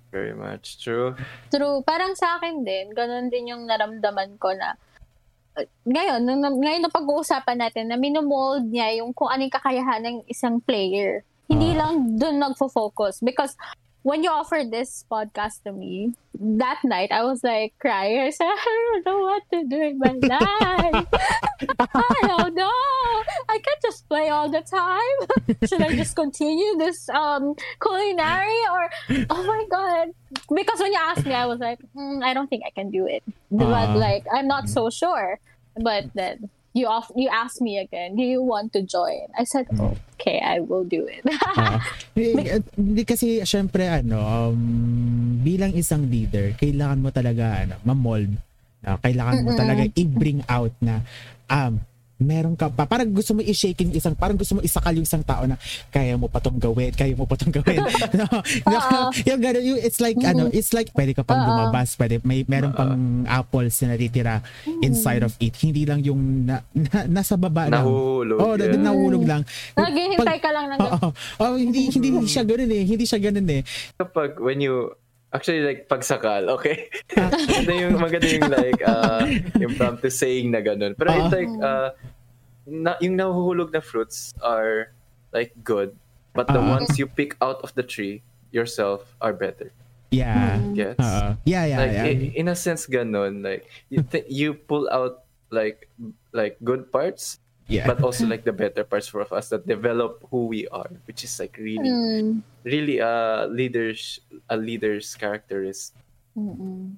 Very 0.09 0.33
much 0.33 0.81
true. 0.81 1.13
True. 1.53 1.85
Parang 1.85 2.17
sa 2.17 2.41
akin 2.41 2.65
din, 2.65 2.97
ganun 2.97 3.29
din 3.29 3.53
yung 3.53 3.69
naramdaman 3.69 4.41
ko 4.41 4.49
na 4.57 4.73
uh, 4.73 4.88
ngayon, 5.85 6.19
nung, 6.21 6.41
ngayon 6.59 6.81
na 6.81 6.91
pag-uusapan 6.91 7.57
natin 7.57 7.87
na 7.87 7.95
minomold 7.95 8.67
niya 8.67 8.99
yung 8.99 9.11
kung 9.11 9.27
anong 9.27 9.51
kakayahan 9.51 10.01
ng 10.01 10.17
isang 10.25 10.59
player. 10.61 11.23
Hindi 11.47 11.73
Ah. 11.73 11.85
lang 11.85 12.15
doon 12.15 12.37
nagfo-focus. 12.39 13.19
Because 13.19 13.57
when 14.01 14.23
you 14.23 14.29
offered 14.29 14.71
this 14.71 15.03
podcast 15.05 15.65
to 15.65 15.73
me, 15.73 16.13
that 16.37 16.79
night, 16.85 17.11
I 17.11 17.25
was 17.25 17.43
like 17.43 17.73
crying. 17.79 18.21
I 18.21 18.29
said, 18.29 18.47
I 18.47 18.63
don't 18.63 19.03
know 19.03 19.19
what 19.25 19.43
to 19.51 19.59
do 19.65 19.79
in 19.81 19.97
my 19.99 20.13
life. 20.15 21.07
I 21.91 22.19
don't 22.23 22.55
know. 22.55 22.71
I 23.49 23.57
can't 23.59 23.81
just 23.81 24.07
play 24.07 24.29
all 24.29 24.47
the 24.47 24.61
time. 24.61 25.17
Should 25.67 25.81
I 25.81 25.91
just 25.97 26.15
continue 26.15 26.77
this 26.77 27.09
um 27.09 27.55
culinary 27.81 28.55
or 28.71 28.83
oh 29.35 29.43
my 29.43 29.65
god? 29.67 30.13
Because 30.47 30.79
when 30.79 30.93
you 30.93 31.01
asked 31.01 31.25
me, 31.25 31.33
I 31.33 31.45
was 31.45 31.59
like, 31.59 31.79
mm, 31.91 32.23
I 32.23 32.33
don't 32.33 32.47
think 32.47 32.63
I 32.65 32.71
can 32.71 32.91
do 32.91 33.03
it. 33.09 33.23
But 33.51 33.89
Ah. 33.89 33.97
like, 33.97 34.23
I'm 34.31 34.47
not 34.47 34.69
so 34.69 34.89
sure. 34.89 35.41
But 35.79 36.11
then 36.13 36.49
you 36.73 36.85
off 36.85 37.09
you 37.15 37.29
asked 37.31 37.61
me 37.61 37.79
again, 37.79 38.15
do 38.15 38.23
you 38.23 38.41
want 38.41 38.73
to 38.73 38.81
join? 38.85 39.27
I 39.33 39.43
said, 39.43 39.67
okay, 39.73 40.39
I 40.43 40.59
will 40.61 40.83
do 40.85 41.07
it. 41.07 41.25
Ah, 41.59 41.81
hindi, 42.15 42.45
hindi 42.77 43.03
kasi 43.03 43.41
syempre 43.43 43.89
ano 43.89 44.21
um, 44.21 44.59
bilang 45.43 45.73
isang 45.75 46.07
leader 46.07 46.55
kailangan 46.55 46.99
mo 47.01 47.09
talaga 47.09 47.67
ano 47.67 47.75
ma-mold 47.83 48.31
na 48.79 48.95
kailangan 49.01 49.43
mo 49.43 49.51
Mm-mm. 49.51 49.59
talaga 49.59 49.83
i-bring 49.91 50.39
out 50.47 50.71
na 50.79 51.03
um 51.51 51.83
meron 52.19 52.53
ka 52.53 52.67
pa 52.67 52.83
parang 52.83 53.07
gusto 53.09 53.31
mo 53.31 53.39
i-shake 53.39 53.79
yung 53.87 53.95
isang 53.95 54.13
parang 54.13 54.35
gusto 54.35 54.59
mo 54.59 54.61
isakal 54.61 54.91
yung 54.91 55.07
isang 55.07 55.23
tao 55.23 55.47
na 55.47 55.55
kaya 55.89 56.19
mo 56.19 56.27
pa 56.27 56.43
tong 56.43 56.59
gawin 56.59 56.91
kaya 56.91 57.15
mo 57.15 57.23
pa 57.23 57.39
tong 57.39 57.51
gawin 57.51 57.79
no, 58.19 58.27
Oo. 58.67 58.99
yung 59.23 59.39
ganun 59.39 59.63
yung 59.63 59.79
it's 59.79 60.03
like 60.03 60.19
ano 60.19 60.51
it's 60.51 60.75
like 60.75 60.91
pwede 60.93 61.15
ka 61.15 61.23
pang 61.23 61.39
Oo. 61.39 61.47
lumabas 61.47 61.95
pwede 61.95 62.19
may 62.27 62.43
meron 62.43 62.75
pang 62.75 63.23
apples 63.23 63.79
na 63.81 63.95
natitira 63.95 64.43
inside 64.83 65.23
of 65.23 65.31
it 65.39 65.55
hindi 65.63 65.87
lang 65.87 66.03
yung 66.03 66.43
na, 66.43 66.59
na- 66.75 67.07
nasa 67.07 67.39
baba 67.39 67.71
lang 67.71 67.87
Nahuhulog. 67.87 68.37
oh 68.37 68.53
yeah. 68.59 68.75
nahulog 68.75 69.23
lang 69.23 69.41
Naghihintay 69.79 70.37
ka 70.43 70.49
lang 70.51 70.65
ng 70.75 70.79
Oo. 70.79 71.07
Oh, 71.39 71.55
hindi 71.55 71.87
hindi 71.89 72.09
siya 72.27 72.43
ganoon 72.43 72.71
eh. 72.71 72.83
Hindi 72.83 73.05
siya 73.07 73.19
ganoon 73.21 73.49
eh. 73.49 73.61
kapag 73.95 74.39
when 74.39 74.59
you 74.59 74.91
actually 75.29 75.61
like 75.61 75.85
pagsakal, 75.87 76.49
okay? 76.57 76.89
maganda 77.17 77.73
yung 77.73 77.95
maganda 77.97 78.27
yung 78.27 78.49
like 78.49 78.81
uh, 78.81 79.23
impromptu 79.57 80.09
saying 80.09 80.49
na 80.49 80.59
ganun. 80.59 80.93
Pero 80.97 81.09
it's 81.13 81.29
Ah. 81.29 81.37
like 81.37 81.53
uh, 81.61 81.89
na, 82.65 82.91
yung 82.99 83.17
nahuhulog 83.17 83.69
na 83.69 83.81
fruits 83.81 84.33
are 84.41 84.93
like 85.31 85.53
good, 85.63 85.93
but 86.33 86.49
the 86.49 86.57
Ah. 86.61 86.73
ones 86.77 86.97
you 86.97 87.05
pick 87.05 87.37
out 87.41 87.61
of 87.61 87.73
the 87.77 87.83
tree 87.83 88.21
yourself 88.49 89.05
are 89.21 89.33
better. 89.33 89.69
Yeah. 90.09 90.57
Gets? 90.73 90.97
Oo. 90.97 91.37
Yeah, 91.45 91.65
yeah, 91.69 91.77
like 91.77 91.93
yeah. 91.93 92.05
i- 92.09 92.33
in 92.33 92.49
a 92.49 92.57
sense 92.57 92.89
ganun 92.89 93.45
like 93.45 93.69
you 93.93 94.01
th- 94.01 94.25
you 94.25 94.57
pull 94.57 94.89
out 94.89 95.21
like 95.53 95.85
like 96.33 96.57
good 96.65 96.89
parts 96.89 97.37
yeah. 97.69 97.85
but 97.85 98.01
also 98.01 98.25
like 98.25 98.43
the 98.43 98.51
better 98.51 98.83
parts 98.83 99.07
for 99.07 99.21
us 99.29 99.49
that 99.53 99.63
develop 99.69 100.19
who 100.33 100.49
we 100.49 100.67
are 100.73 100.89
which 101.05 101.23
is 101.23 101.37
like 101.39 101.55
really 101.61 101.85
Mm. 101.87 102.41
really 102.65 102.97
a 102.99 103.45
leader's 103.47 104.19
a 104.49 104.57
leader's 104.57 105.13
characteristic 105.15 106.01
Mm-mm. 106.35 106.97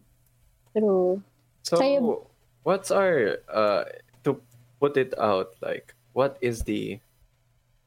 True. 0.71 1.19
so 1.61 1.75
Sa'yo- 1.77 2.25
what's 2.63 2.89
our 2.89 3.37
uh 3.51 3.83
to 4.23 4.39
put 4.79 4.95
it 4.95 5.11
out 5.19 5.53
like 5.61 5.93
what 6.15 6.39
is 6.39 6.63
the 6.63 6.97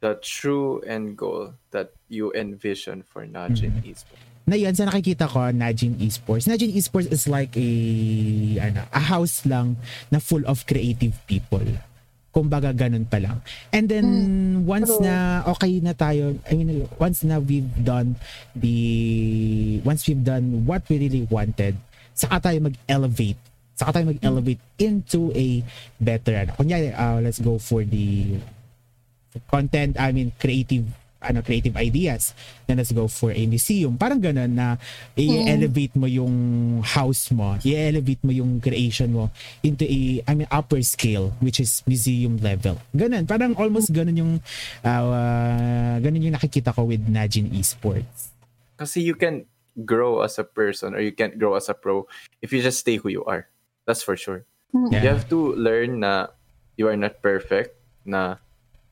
the 0.05 0.21
true 0.21 0.85
end 0.85 1.17
goal 1.17 1.57
that 1.73 1.91
you 2.13 2.29
envision 2.37 3.01
for 3.03 3.25
Najin 3.25 3.81
esports 3.83 4.21
na 4.45 4.61
yun, 4.61 4.77
sa 4.77 4.85
nakikita 4.85 5.25
ko, 5.25 5.49
Najin 5.57 5.97
Esports. 6.05 6.45
Najin 6.45 6.69
Esports 6.77 7.09
is 7.09 7.25
like 7.25 7.57
a, 7.57 7.65
ano, 8.61 8.85
a 8.93 9.01
house 9.01 9.41
lang 9.49 9.81
na 10.13 10.21
full 10.21 10.45
of 10.45 10.69
creative 10.69 11.17
people. 11.25 11.65
Kumbaga, 12.35 12.75
ganun 12.75 13.07
pa 13.07 13.23
lang. 13.23 13.39
And 13.71 13.87
then, 13.87 14.07
once 14.67 14.91
true. 14.91 15.07
na 15.07 15.47
okay 15.55 15.79
na 15.79 15.95
tayo, 15.95 16.35
I 16.51 16.59
mean, 16.59 16.91
once 16.99 17.23
na 17.23 17.39
we've 17.39 17.71
done 17.79 18.19
the, 18.59 19.79
once 19.87 20.03
we've 20.11 20.27
done 20.27 20.67
what 20.67 20.83
we 20.91 20.99
really 20.99 21.31
wanted, 21.31 21.79
saka 22.11 22.51
tayo 22.51 22.59
mag-elevate. 22.67 23.39
Saka 23.79 24.03
tayo 24.03 24.11
mag-elevate 24.11 24.59
into 24.83 25.31
a 25.39 25.63
better, 26.03 26.35
ano. 26.43 26.59
Kunyari, 26.59 26.91
uh, 26.91 27.23
let's 27.23 27.39
go 27.39 27.55
for 27.63 27.87
the 27.87 28.35
content, 29.47 29.95
I 29.95 30.11
mean, 30.11 30.35
creative 30.43 30.91
ano 31.25 31.41
creative 31.41 31.75
ideas 31.81 32.37
then 32.69 32.77
let's 32.77 32.93
go 32.93 33.09
for 33.09 33.33
a 33.33 33.43
museum 33.49 33.97
parang 33.97 34.21
ganun 34.21 34.53
na 34.53 34.77
i-elevate 35.17 35.97
mo 35.97 36.07
yung 36.07 36.35
house 36.85 37.33
mo 37.33 37.57
i-elevate 37.65 38.21
mo 38.23 38.31
yung 38.31 38.61
creation 38.61 39.11
mo 39.11 39.33
into 39.65 39.85
a 39.89 40.21
I 40.29 40.33
mean 40.37 40.49
upper 40.53 40.81
scale 40.85 41.33
which 41.41 41.59
is 41.59 41.83
museum 41.89 42.39
level 42.39 42.79
ganun 42.93 43.25
parang 43.27 43.57
almost 43.57 43.91
ganun 43.91 44.17
yung 44.17 44.33
uh, 44.85 45.97
ganun 45.99 46.31
yung 46.31 46.37
nakikita 46.37 46.71
ko 46.77 46.87
with 46.87 47.05
Najin 47.09 47.51
Esports 47.51 48.35
Kasi 48.75 49.01
you 49.01 49.15
can 49.15 49.47
grow 49.87 50.23
as 50.23 50.39
a 50.39 50.45
person 50.45 50.95
or 50.95 51.01
you 51.01 51.13
can't 51.13 51.39
grow 51.39 51.55
as 51.55 51.69
a 51.69 51.75
pro 51.75 52.07
if 52.43 52.53
you 52.53 52.63
just 52.63 52.83
stay 52.83 52.97
who 52.97 53.09
you 53.09 53.25
are. 53.25 53.47
That's 53.87 54.03
for 54.03 54.17
sure. 54.17 54.47
Yeah. 54.75 55.03
You 55.03 55.09
have 55.15 55.29
to 55.31 55.55
learn 55.55 56.03
na 56.03 56.35
you 56.75 56.91
are 56.91 56.99
not 56.99 57.23
perfect, 57.23 57.79
na 58.03 58.43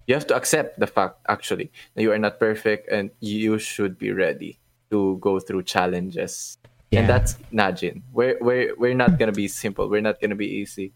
you 0.07 0.15
have 0.15 0.27
to 0.27 0.37
accept 0.37 0.79
the 0.79 0.87
fact 0.87 1.19
actually 1.29 1.71
that 1.95 2.03
you 2.03 2.13
are 2.13 2.19
not 2.19 2.39
perfect 2.39 2.91
and 2.91 3.11
you 3.21 3.59
should 3.59 3.99
be 3.99 4.13
ready 4.13 4.59
to 4.91 5.19
go 5.21 5.41
through 5.41 5.63
challenges. 5.63 6.59
And 6.93 7.09
that's 7.09 7.41
Najin. 7.53 8.03
We're 8.13 8.37
we're 8.41 8.77
we're 8.77 8.95
not 8.95 9.19
gonna 9.19 9.33
be 9.33 9.49
simple. 9.49 9.89
We're 9.89 10.05
not 10.05 10.21
gonna 10.21 10.37
be 10.37 10.47
easy. 10.47 10.93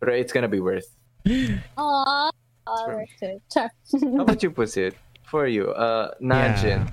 But 0.00 0.08
it's 0.16 0.32
gonna 0.32 0.48
be 0.48 0.60
worth. 0.60 0.88
Aww. 1.26 2.30
Alright. 2.66 3.10
Char. 3.52 3.68
How 3.92 4.24
about 4.24 4.42
you, 4.42 4.50
Pusit? 4.50 4.94
For 5.24 5.46
you, 5.46 5.68
uh, 5.72 6.14
Najin. 6.22 6.88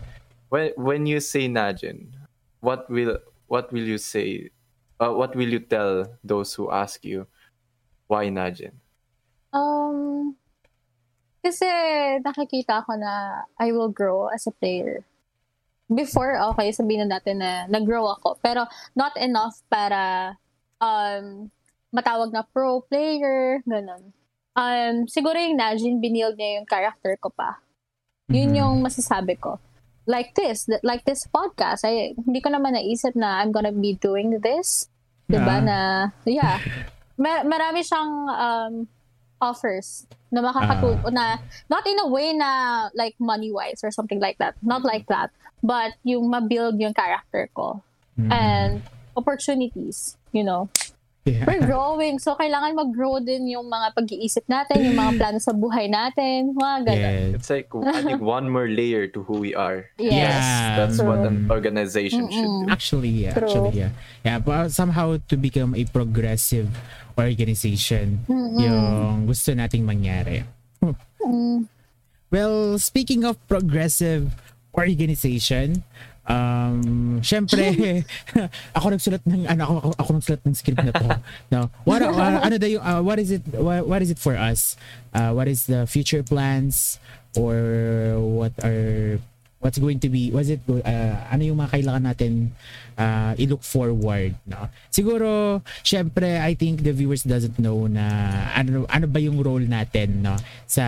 When 0.50 0.71
when 0.76 1.06
you 1.06 1.24
say 1.24 1.47
Najin, 1.47 2.12
what 2.60 2.89
will 2.89 3.19
what 3.47 3.71
will 3.71 3.88
you 3.88 3.97
say? 3.97 4.52
Uh, 5.00 5.15
what 5.15 5.36
will 5.36 5.47
you 5.47 5.60
tell 5.60 6.12
those 6.24 6.54
who 6.54 6.71
ask 6.71 7.06
you 7.06 7.28
why 8.08 8.28
Najin? 8.28 8.76
Um, 9.54 10.36
kasi 11.41 11.67
nakikita 12.21 12.86
ko 12.86 12.93
na 12.95 13.43
I 13.58 13.73
will 13.73 13.89
grow 13.89 14.30
as 14.30 14.45
a 14.45 14.54
player. 14.54 15.04
Before, 15.91 16.39
okay, 16.56 16.71
sabihin 16.71 17.04
na 17.04 17.19
natin 17.19 17.43
na 17.43 17.67
nag-grow 17.67 18.08
ako. 18.15 18.39
Pero 18.39 18.63
not 18.95 19.12
enough 19.19 19.60
para 19.67 20.34
um, 20.80 21.51
matawag 21.91 22.32
na 22.32 22.47
pro 22.47 22.80
player, 22.88 23.60
ganun. 23.67 24.15
Um, 24.56 25.04
siguro 25.08 25.36
yung 25.36 25.60
Najin, 25.60 25.99
binild 25.99 26.39
niya 26.39 26.60
yung 26.60 26.67
character 26.67 27.19
ko 27.19 27.27
pa. 27.27 27.60
Yun 28.32 28.56
Mhm. 28.56 28.58
yung 28.63 28.75
masasabi 28.80 29.36
ko. 29.36 29.60
Like 30.08 30.32
this, 30.34 30.65
th- 30.65 30.82
like 30.82 31.04
this 31.04 31.27
podcast, 31.27 31.84
ay, 31.84 32.15
hindi 32.15 32.39
ko 32.39 32.49
naman 32.49 32.73
naisip 32.73 33.12
na 33.12 33.43
I'm 33.43 33.51
gonna 33.51 33.75
be 33.75 33.99
doing 33.99 34.39
this. 34.39 34.88
Diba? 35.27 35.60
Ah. 35.60 35.63
Na, 35.63 35.77
yeah. 36.23 36.60
Mar- 37.21 37.43
marami 37.43 37.84
siyang 37.84 38.12
um, 38.27 38.73
offers 39.41 40.06
na 40.30 40.39
makakatulong 40.39 41.01
Ah. 41.04 41.12
na 41.12 41.25
not 41.67 41.84
in 41.84 41.97
a 41.97 42.08
way 42.08 42.32
na 42.32 42.49
like 42.93 43.17
money 43.19 43.51
wise 43.51 43.82
or 43.84 43.89
something 43.89 44.21
like 44.21 44.38
that 44.38 44.54
not 44.62 44.86
like 44.86 45.04
that 45.10 45.34
but 45.60 45.91
yung 46.06 46.30
ma-build 46.30 46.77
yung 46.77 46.93
character 46.93 47.49
ko 47.51 47.82
Mhm. 48.15 48.30
and 48.30 48.71
opportunities 49.17 50.15
you 50.32 50.43
know 50.43 50.69
Yeah. 51.21 51.45
we're 51.45 51.62
growing 51.62 52.17
so 52.17 52.34
kailangan 52.34 52.73
mag-grow 52.73 53.21
din 53.21 53.45
yung 53.45 53.69
mga 53.69 53.93
pag-iisip 53.93 54.41
natin 54.49 54.82
yung 54.89 54.97
mga 54.97 55.21
plano 55.21 55.38
sa 55.38 55.54
buhay 55.54 55.86
natin 55.86 56.58
mga 56.58 56.75
ganun 56.82 56.97
Yes. 56.97 57.30
It's 57.38 57.49
like 57.54 57.69
adding 57.69 58.17
one 58.17 58.49
more 58.49 58.65
layer 58.65 59.06
to 59.13 59.21
who 59.21 59.38
we 59.38 59.54
are. 59.54 59.86
yes 60.01 60.17
Yeah. 60.41 60.82
That's 60.82 60.97
what 60.97 61.21
an 61.21 61.45
Mm. 61.45 61.54
organization 61.54 62.25
should 62.25 62.41
do. 62.65 62.65
Actually, 62.73 63.13
yeah. 63.13 63.38
True. 63.38 63.45
Actually, 63.45 63.73
yeah. 63.77 63.91
Yeah, 64.25 64.41
but 64.41 64.73
somehow 64.73 65.21
to 65.30 65.36
become 65.38 65.77
a 65.77 65.86
progressive 65.86 66.73
organization, 67.22 68.26
Mm-mm. 68.26 68.58
yung 68.58 68.86
gusto 69.30 69.54
nating 69.54 69.86
mangyari. 69.86 70.44
Mm. 71.22 71.70
Well, 72.32 72.80
speaking 72.80 73.24
of 73.28 73.38
progressive 73.48 74.34
organization, 74.74 75.84
Um, 76.22 77.20
syempre, 77.26 77.74
ako 78.78 78.86
nagsulat 78.94 79.26
ng 79.26 79.50
ano 79.50 79.62
ako, 79.66 79.74
ako, 79.74 79.90
ako 79.98 80.10
nagsulat 80.22 80.42
ng 80.46 80.56
script 80.56 80.84
na 80.86 80.94
to. 80.94 81.08
No. 81.50 81.60
What 81.84 82.06
uh, 82.06 82.40
ano 82.46 82.56
daw 82.62 82.70
yung 82.70 82.84
uh, 82.86 83.02
what 83.02 83.18
is 83.18 83.34
it 83.34 83.44
what, 83.58 83.90
what 83.90 84.02
is 84.06 84.14
it 84.14 84.22
for 84.22 84.38
us? 84.38 84.78
Uh, 85.12 85.34
what 85.34 85.50
is 85.50 85.66
the 85.66 85.90
future 85.90 86.22
plans 86.22 87.02
or 87.34 87.58
what 88.22 88.54
are 88.62 89.18
what's 89.62 89.78
going 89.78 90.02
to 90.02 90.10
be 90.10 90.34
was 90.34 90.50
it 90.50 90.60
uh, 90.67 91.15
ano 91.30 91.41
yung 91.45 91.62
mga 91.62 91.80
kailangan 91.80 92.04
natin 92.10 92.50
uh, 92.97 93.38
i-look 93.38 93.62
forward 93.62 94.34
no? 94.50 94.67
Siguro 94.89 95.62
syempre 95.86 96.41
I 96.41 96.58
think 96.58 96.82
the 96.82 96.91
viewers 96.91 97.24
doesn't 97.24 97.62
know 97.62 97.86
na 97.86 98.06
ano 98.58 98.89
ano 98.89 99.06
ba 99.06 99.21
yung 99.21 99.39
role 99.39 99.63
natin 99.69 100.26
no? 100.26 100.36
Sa 100.65 100.84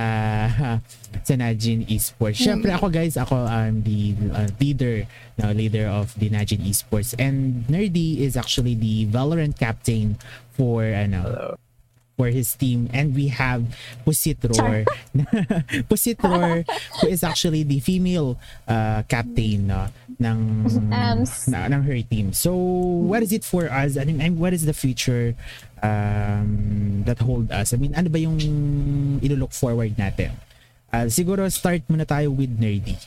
uh, 0.49 0.77
sa 1.27 1.33
Najin 1.37 1.85
Esports. 1.85 2.41
Syempre 2.41 2.73
ako 2.73 2.89
guys 2.89 3.15
ako 3.15 3.45
I'm 3.45 3.85
the 3.85 4.17
uh, 4.33 4.49
leader 4.57 5.05
no? 5.37 5.53
Leader 5.53 5.87
of 5.87 6.11
the 6.17 6.33
Najin 6.33 6.65
Esports. 6.65 7.13
And 7.21 7.63
Nerdy 7.69 8.25
is 8.25 8.35
actually 8.35 8.73
the 8.73 9.05
Valorant 9.07 9.55
captain 9.55 10.17
for 10.57 10.81
ano. 10.83 11.55
For 12.17 12.27
his 12.27 12.53
team. 12.55 12.89
And 12.93 13.15
we 13.15 13.27
have 13.29 13.65
Pusitror 14.05 14.85
Pusitror 15.89 16.65
who 17.01 17.07
is 17.07 17.23
actually 17.23 17.63
the 17.63 17.79
female 17.79 18.37
uh, 18.67 19.03
captain 19.09 19.67
no, 19.67 19.87
ng 20.21 20.91
Ams. 20.91 21.47
na, 21.47 21.65
ng 21.65 21.83
her 21.83 22.01
team. 22.03 22.33
So 22.33 22.53
what 22.53 23.23
is 23.23 23.31
it 23.31 23.43
for 23.43 23.69
us? 23.69 23.97
I 23.97 24.05
mean 24.05 24.21
and 24.21 24.39
what 24.39 24.53
is 24.53 24.65
the 24.65 24.73
future 24.73 25.35
um, 25.81 27.03
that 27.05 27.19
hold 27.19 27.51
us? 27.51 27.73
I 27.73 27.77
mean 27.77 27.95
ano 27.95 28.09
ba 28.09 28.19
yung 28.19 28.39
ilo-look 29.21 29.53
forward 29.53 29.97
natin? 29.97 30.37
Uh, 30.93 31.09
siguro 31.09 31.49
start 31.49 31.81
muna 31.89 32.05
tayo 32.05 32.29
with 32.29 32.53
Nerdy. 32.53 32.97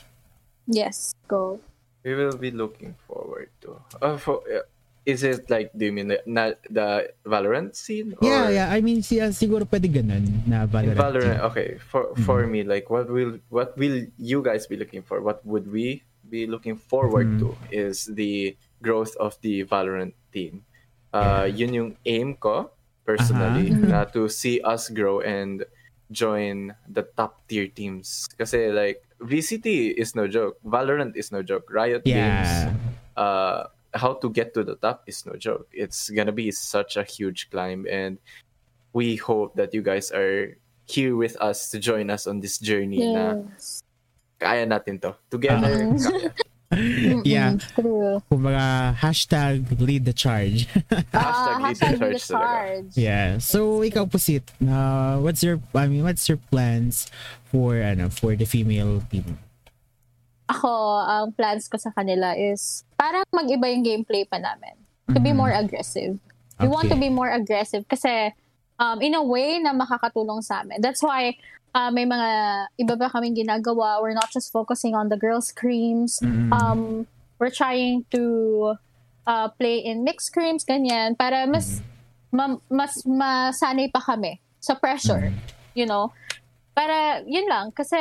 Yes, 0.67 1.15
go. 1.31 1.63
We 2.03 2.15
will 2.15 2.35
be 2.35 2.51
looking 2.51 2.95
forward 3.07 3.47
to. 3.63 3.79
Uh, 4.01 4.19
for, 4.19 4.43
uh, 4.51 4.67
is 5.07 5.23
it 5.23 5.47
like, 5.47 5.71
do 5.71 5.87
you 5.87 5.95
mean 5.95 6.11
the, 6.11 6.19
na, 6.27 6.51
the 6.69 7.07
Valorant 7.23 7.79
scene? 7.79 8.11
Or 8.19 8.27
yeah 8.27 8.51
yeah 8.51 8.67
I 8.67 8.83
mean 8.83 8.99
siya 8.99 9.31
ah, 9.31 9.31
siguro 9.31 9.63
pwede 9.63 9.87
ganun 9.87 10.43
na 10.43 10.67
In 10.67 10.69
Valorant, 10.69 10.99
Valorant, 10.99 11.39
okay. 11.47 11.79
For 11.79 12.11
for 12.27 12.43
mm-hmm. 12.43 12.51
me, 12.51 12.59
like, 12.67 12.91
what 12.91 13.07
will 13.07 13.39
what 13.47 13.79
will 13.79 14.03
you 14.19 14.43
guys 14.43 14.67
be 14.67 14.75
looking 14.75 15.01
for? 15.01 15.23
What 15.23 15.39
would 15.47 15.71
we 15.71 16.03
be 16.27 16.43
looking 16.43 16.75
forward 16.75 17.39
mm-hmm. 17.39 17.55
to? 17.55 17.71
Is 17.71 18.11
the 18.11 18.59
growth 18.83 19.15
of 19.15 19.39
the 19.39 19.63
Valorant 19.63 20.11
team. 20.35 20.67
Uh, 21.15 21.47
yun 21.49 21.73
yung 21.73 21.91
aim 22.05 22.35
ko 22.35 22.69
personally 23.07 23.71
uh-huh. 23.71 23.79
mm-hmm. 23.79 23.89
na 23.89 24.05
to 24.05 24.27
see 24.27 24.59
us 24.61 24.91
grow 24.91 25.23
and 25.23 25.63
join 26.11 26.75
the 26.85 27.07
top 27.15 27.47
tier 27.47 27.71
teams. 27.71 28.27
Kasi 28.35 28.69
like 28.75 29.01
VCT 29.23 29.97
is 29.97 30.13
no 30.13 30.27
joke, 30.27 30.59
Valorant 30.61 31.15
is 31.15 31.31
no 31.31 31.41
joke, 31.41 31.71
Riot 31.71 32.03
yeah 32.05 32.11
Games 32.11 32.53
uh, 33.17 33.71
how 33.97 34.13
to 34.21 34.29
get 34.29 34.53
to 34.53 34.63
the 34.63 34.77
top 34.77 35.03
is 35.09 35.25
no 35.25 35.33
joke. 35.35 35.67
It's 35.73 36.09
gonna 36.09 36.31
be 36.31 36.49
such 36.53 36.95
a 36.95 37.03
huge 37.03 37.49
climb, 37.49 37.85
and 37.89 38.17
we 38.93 39.17
hope 39.17 39.57
that 39.57 39.73
you 39.73 39.81
guys 39.81 40.11
are 40.13 40.55
here 40.85 41.17
with 41.17 41.35
us 41.41 41.69
to 41.75 41.79
join 41.81 42.09
us 42.09 42.25
on 42.29 42.39
this 42.39 42.57
journey. 42.61 43.01
Na 43.03 43.41
Yes. 43.57 43.83
kaya 44.39 44.63
natin 44.69 45.01
to 45.01 45.17
together. 45.33 45.91
kaya. 45.97 46.29
yeah 47.23 47.55
True. 47.79 48.19
kumbaga 48.27 48.91
hashtag 48.99 49.63
lead 49.79 50.03
the 50.03 50.11
charge 50.11 50.67
Hashtag 51.15 51.15
Ah, 51.15 51.63
lead 51.63 51.79
the 51.79 51.85
hashtag 51.87 51.95
charge 51.95 52.21
the 52.27 52.33
charge. 52.35 52.89
Yeah. 52.99 53.39
So 53.39 53.79
ikaw 53.87 54.03
Pusit, 54.03 54.43
uh, 54.67 55.15
what's 55.23 55.39
your 55.47 55.63
I 55.71 55.87
mean 55.87 56.03
what's 56.03 56.27
your 56.27 56.35
plans 56.51 57.07
for 57.47 57.79
ano 57.79 58.11
for 58.11 58.35
the 58.35 58.43
female 58.43 58.99
team? 59.07 59.39
Ako, 60.47 60.71
ang 61.03 61.35
plans 61.35 61.67
ko 61.67 61.75
sa 61.75 61.91
kanila 61.91 62.31
is 62.33 62.87
parang 62.95 63.27
mag-iba 63.29 63.67
yung 63.67 63.83
gameplay 63.83 64.23
pa 64.23 64.39
namin. 64.39 64.75
To 65.11 65.19
be 65.19 65.31
Mhm. 65.31 65.39
more 65.39 65.51
aggressive. 65.51 66.19
We 66.59 66.67
want 66.67 66.87
Okay. 66.87 66.95
to 66.95 66.99
be 66.99 67.11
more 67.11 67.29
aggressive 67.29 67.83
kasi 67.87 68.31
um, 68.79 69.01
in 69.01 69.13
a 69.13 69.23
way 69.23 69.59
na 69.59 69.73
makakatulong 69.73 70.39
sa 70.41 70.63
amin. 70.63 70.79
That's 70.79 71.03
why 71.03 71.35
uh, 71.75 71.91
may 71.91 72.05
mga 72.05 72.29
iba 72.79 72.93
pa 72.97 73.09
kaming 73.09 73.35
ginagawa. 73.35 74.01
We're 74.01 74.17
not 74.17 74.31
just 74.31 74.49
focusing 74.49 74.95
on 74.95 75.09
the 75.09 75.17
girls' 75.19 75.51
screams. 75.51 76.17
Mm. 76.23 76.49
Um, 76.49 76.81
we're 77.37 77.53
trying 77.53 78.05
to 78.15 78.23
uh, 79.27 79.47
play 79.59 79.77
in 79.77 80.01
mixed 80.03 80.31
screams, 80.33 80.63
ganyan, 80.63 81.13
para 81.13 81.45
mas 81.45 81.83
ma- 82.31 82.61
mas 82.71 83.03
masanay 83.05 83.91
pa 83.91 83.99
kami 83.99 84.39
sa 84.57 84.73
pressure, 84.73 85.29
you 85.75 85.85
know? 85.85 86.09
Para, 86.73 87.21
yun 87.25 87.45
lang, 87.45 87.69
kasi 87.73 87.97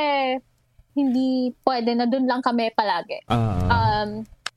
hindi 0.96 1.52
pwede 1.62 1.92
na 1.92 2.08
dun 2.08 2.24
lang 2.24 2.40
kami 2.40 2.72
palagi. 2.72 3.20
Uh, 3.28 3.68
Um, 3.68 4.08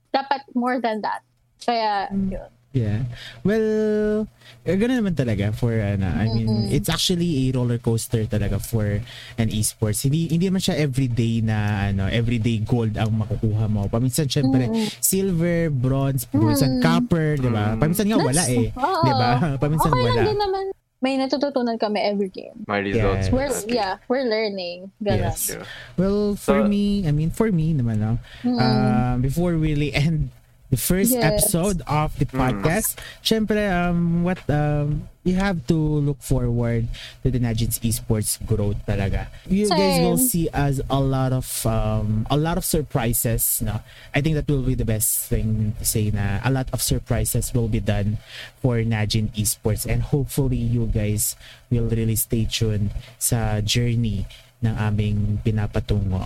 dapat 0.08 0.42
more 0.56 0.80
than 0.80 1.04
that. 1.04 1.20
Kaya, 1.60 2.08
yun. 2.08 2.48
yeah. 2.72 3.04
Well, 3.44 4.24
eh, 4.64 4.74
ganun 4.74 5.04
naman 5.04 5.14
talaga 5.14 5.52
for 5.52 5.70
ano, 5.70 6.08
I 6.08 6.32
mean, 6.32 6.48
it's 6.72 6.88
actually 6.88 7.46
a 7.46 7.52
roller 7.52 7.76
coaster 7.76 8.24
talaga 8.24 8.56
for 8.56 9.04
an 9.36 9.48
esports. 9.52 10.00
Hindi 10.02 10.32
hindi 10.32 10.48
man 10.48 10.58
siya 10.58 10.80
everyday 10.80 11.44
na 11.44 11.88
ano, 11.92 12.08
everyday 12.08 12.64
gold 12.64 12.96
ang 12.96 13.12
makukuha 13.12 13.68
mo. 13.68 13.86
Paminsan 13.86 14.26
syempre 14.26 14.72
silver, 14.98 15.68
bronze, 15.68 16.24
paminsan 16.26 16.80
copper, 16.80 17.36
'di 17.36 17.50
ba? 17.52 17.76
Paminsan 17.76 18.08
nga 18.08 18.18
wala 18.18 18.42
eh, 18.48 18.72
Oo. 18.72 19.02
'di 19.04 19.12
ba? 19.12 19.30
Paminsan 19.60 19.92
okay 19.92 20.00
wala. 20.00 20.16
lang 20.16 20.26
din 20.26 20.40
naman. 20.40 20.64
May 21.00 21.16
natututunan 21.16 21.80
kami 21.80 21.96
every 22.04 22.28
game. 22.28 22.60
My 22.68 22.76
results. 22.84 23.28
Yes. 23.28 23.32
were 23.32 23.48
yeah, 23.72 23.96
we're 24.04 24.28
learning. 24.28 24.92
Ganun. 25.00 25.32
Yes. 25.32 25.56
Well, 25.96 26.36
for 26.36 26.60
So- 26.60 26.68
me, 26.68 27.08
I 27.08 27.12
mean, 27.12 27.32
for 27.32 27.48
me 27.48 27.72
naman, 27.72 28.04
no, 28.04 28.12
um, 28.60 29.24
before 29.24 29.56
we 29.56 29.72
really 29.72 29.90
end 29.96 30.28
the 30.70 30.78
first 30.78 31.12
Yes. 31.12 31.24
episode 31.26 31.82
of 31.86 32.14
the 32.18 32.26
podcast, 32.26 32.94
syempre, 33.22 33.58
um, 33.66 34.22
what, 34.22 34.38
um, 34.48 35.10
you 35.26 35.34
have 35.34 35.66
to 35.66 35.74
look 35.76 36.22
forward 36.22 36.88
to 37.22 37.28
the 37.30 37.38
Najins 37.38 37.76
Esports 37.82 38.38
growth 38.46 38.78
talaga. 38.86 39.26
You 39.50 39.68
guys 39.68 40.00
will 40.00 40.16
see 40.16 40.48
us 40.48 40.80
a 40.88 40.96
lot 41.02 41.34
of, 41.34 41.44
um, 41.66 42.24
a 42.30 42.38
lot 42.38 42.56
of 42.56 42.64
surprises, 42.64 43.60
no? 43.60 43.82
I 44.14 44.22
think 44.22 44.38
that 44.38 44.48
will 44.48 44.62
be 44.62 44.78
the 44.78 44.86
best 44.88 45.28
thing 45.28 45.74
to 45.78 45.84
say 45.84 46.08
na 46.14 46.40
a 46.40 46.50
lot 46.50 46.70
of 46.72 46.80
surprises 46.80 47.52
will 47.52 47.68
be 47.68 47.80
done 47.84 48.16
for 48.62 48.78
Najin 48.80 49.28
Esports 49.36 49.84
and 49.84 50.00
hopefully 50.08 50.56
you 50.56 50.86
guys 50.86 51.36
will 51.68 51.90
really 51.90 52.16
stay 52.16 52.46
tuned 52.48 52.94
sa 53.18 53.60
journey 53.60 54.24
ng 54.64 54.72
aming 54.78 55.42
pinapatungo. 55.44 56.24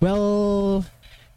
Well, 0.00 0.84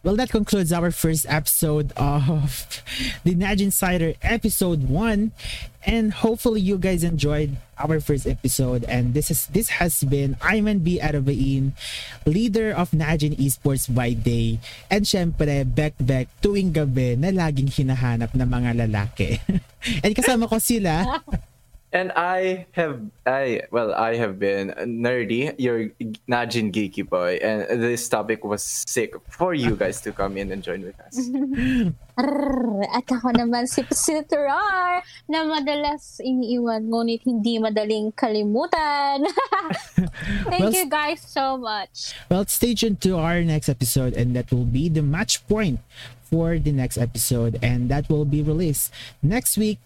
well, 0.04 0.16
that 0.18 0.30
concludes 0.30 0.74
our 0.74 0.90
first 0.90 1.26
episode 1.30 1.94
of 1.94 2.82
the 3.24 3.36
Naj 3.36 3.62
Insider 3.62 4.14
episode 4.22 4.90
one, 4.90 5.32
and 5.86 6.14
hopefully 6.14 6.62
you 6.62 6.78
guys 6.78 7.04
enjoyed 7.04 7.58
our 7.78 8.00
first 8.02 8.26
episode. 8.26 8.84
And 8.86 9.14
this 9.14 9.30
is 9.30 9.46
this 9.54 9.78
has 9.78 10.02
been 10.04 10.42
Ayman 10.42 10.84
B. 10.84 10.98
Arabain, 10.98 11.78
leader 12.26 12.74
of 12.74 12.92
Najin 12.92 13.38
Esports 13.38 13.94
by 13.94 14.14
day, 14.18 14.58
and 14.90 15.06
syempre 15.06 15.62
Beck 15.70 15.94
Beck 16.02 16.34
tuwing 16.42 16.74
gabi 16.74 17.14
na 17.18 17.30
laging 17.30 17.70
hinahanap 17.70 18.34
ng 18.34 18.50
mga 18.50 18.72
lalaki. 18.82 19.38
and 20.04 20.14
kasama 20.18 20.50
ko 20.50 20.58
sila. 20.58 21.22
And 21.92 22.16
I 22.16 22.68
have, 22.72 23.04
I 23.28 23.68
well, 23.68 23.92
I 23.92 24.16
have 24.16 24.40
been 24.40 24.72
nerdy, 24.80 25.52
your 25.60 25.92
Najin 26.24 26.72
geeky 26.72 27.04
boy, 27.04 27.36
and 27.44 27.84
this 27.84 28.08
topic 28.08 28.48
was 28.48 28.64
sick 28.64 29.12
for 29.28 29.54
you 29.54 29.76
guys 29.76 30.00
to 30.08 30.16
come 30.16 30.40
in 30.40 30.56
and 30.56 30.64
join 30.64 30.88
with 30.88 30.96
us. 31.04 31.20
Arr, 32.16 32.88
at 32.96 33.12
ako 33.12 33.36
naman 33.36 33.68
si 33.68 33.84
Psitrar 33.84 35.04
na 35.28 35.44
madalas 35.44 36.24
iniiwan 36.24 36.88
ngunit 36.88 37.28
hindi 37.28 37.60
madaling 37.60 38.16
kalimutan. 38.16 39.28
Thank 40.48 40.64
Well, 40.64 40.72
you 40.72 40.88
guys 40.88 41.20
so 41.20 41.60
much. 41.60 42.16
Well, 42.32 42.48
stay 42.48 42.72
tuned 42.72 43.04
to 43.04 43.20
our 43.20 43.44
next 43.44 43.68
episode, 43.68 44.16
and 44.16 44.32
that 44.40 44.48
will 44.48 44.68
be 44.68 44.88
the 44.88 45.04
match 45.04 45.44
point 45.44 45.84
for 46.32 46.56
the 46.56 46.72
next 46.72 46.96
episode, 46.96 47.60
and 47.60 47.92
that 47.92 48.08
will 48.08 48.24
be 48.24 48.40
released 48.40 48.96
next 49.20 49.60
week 49.60 49.84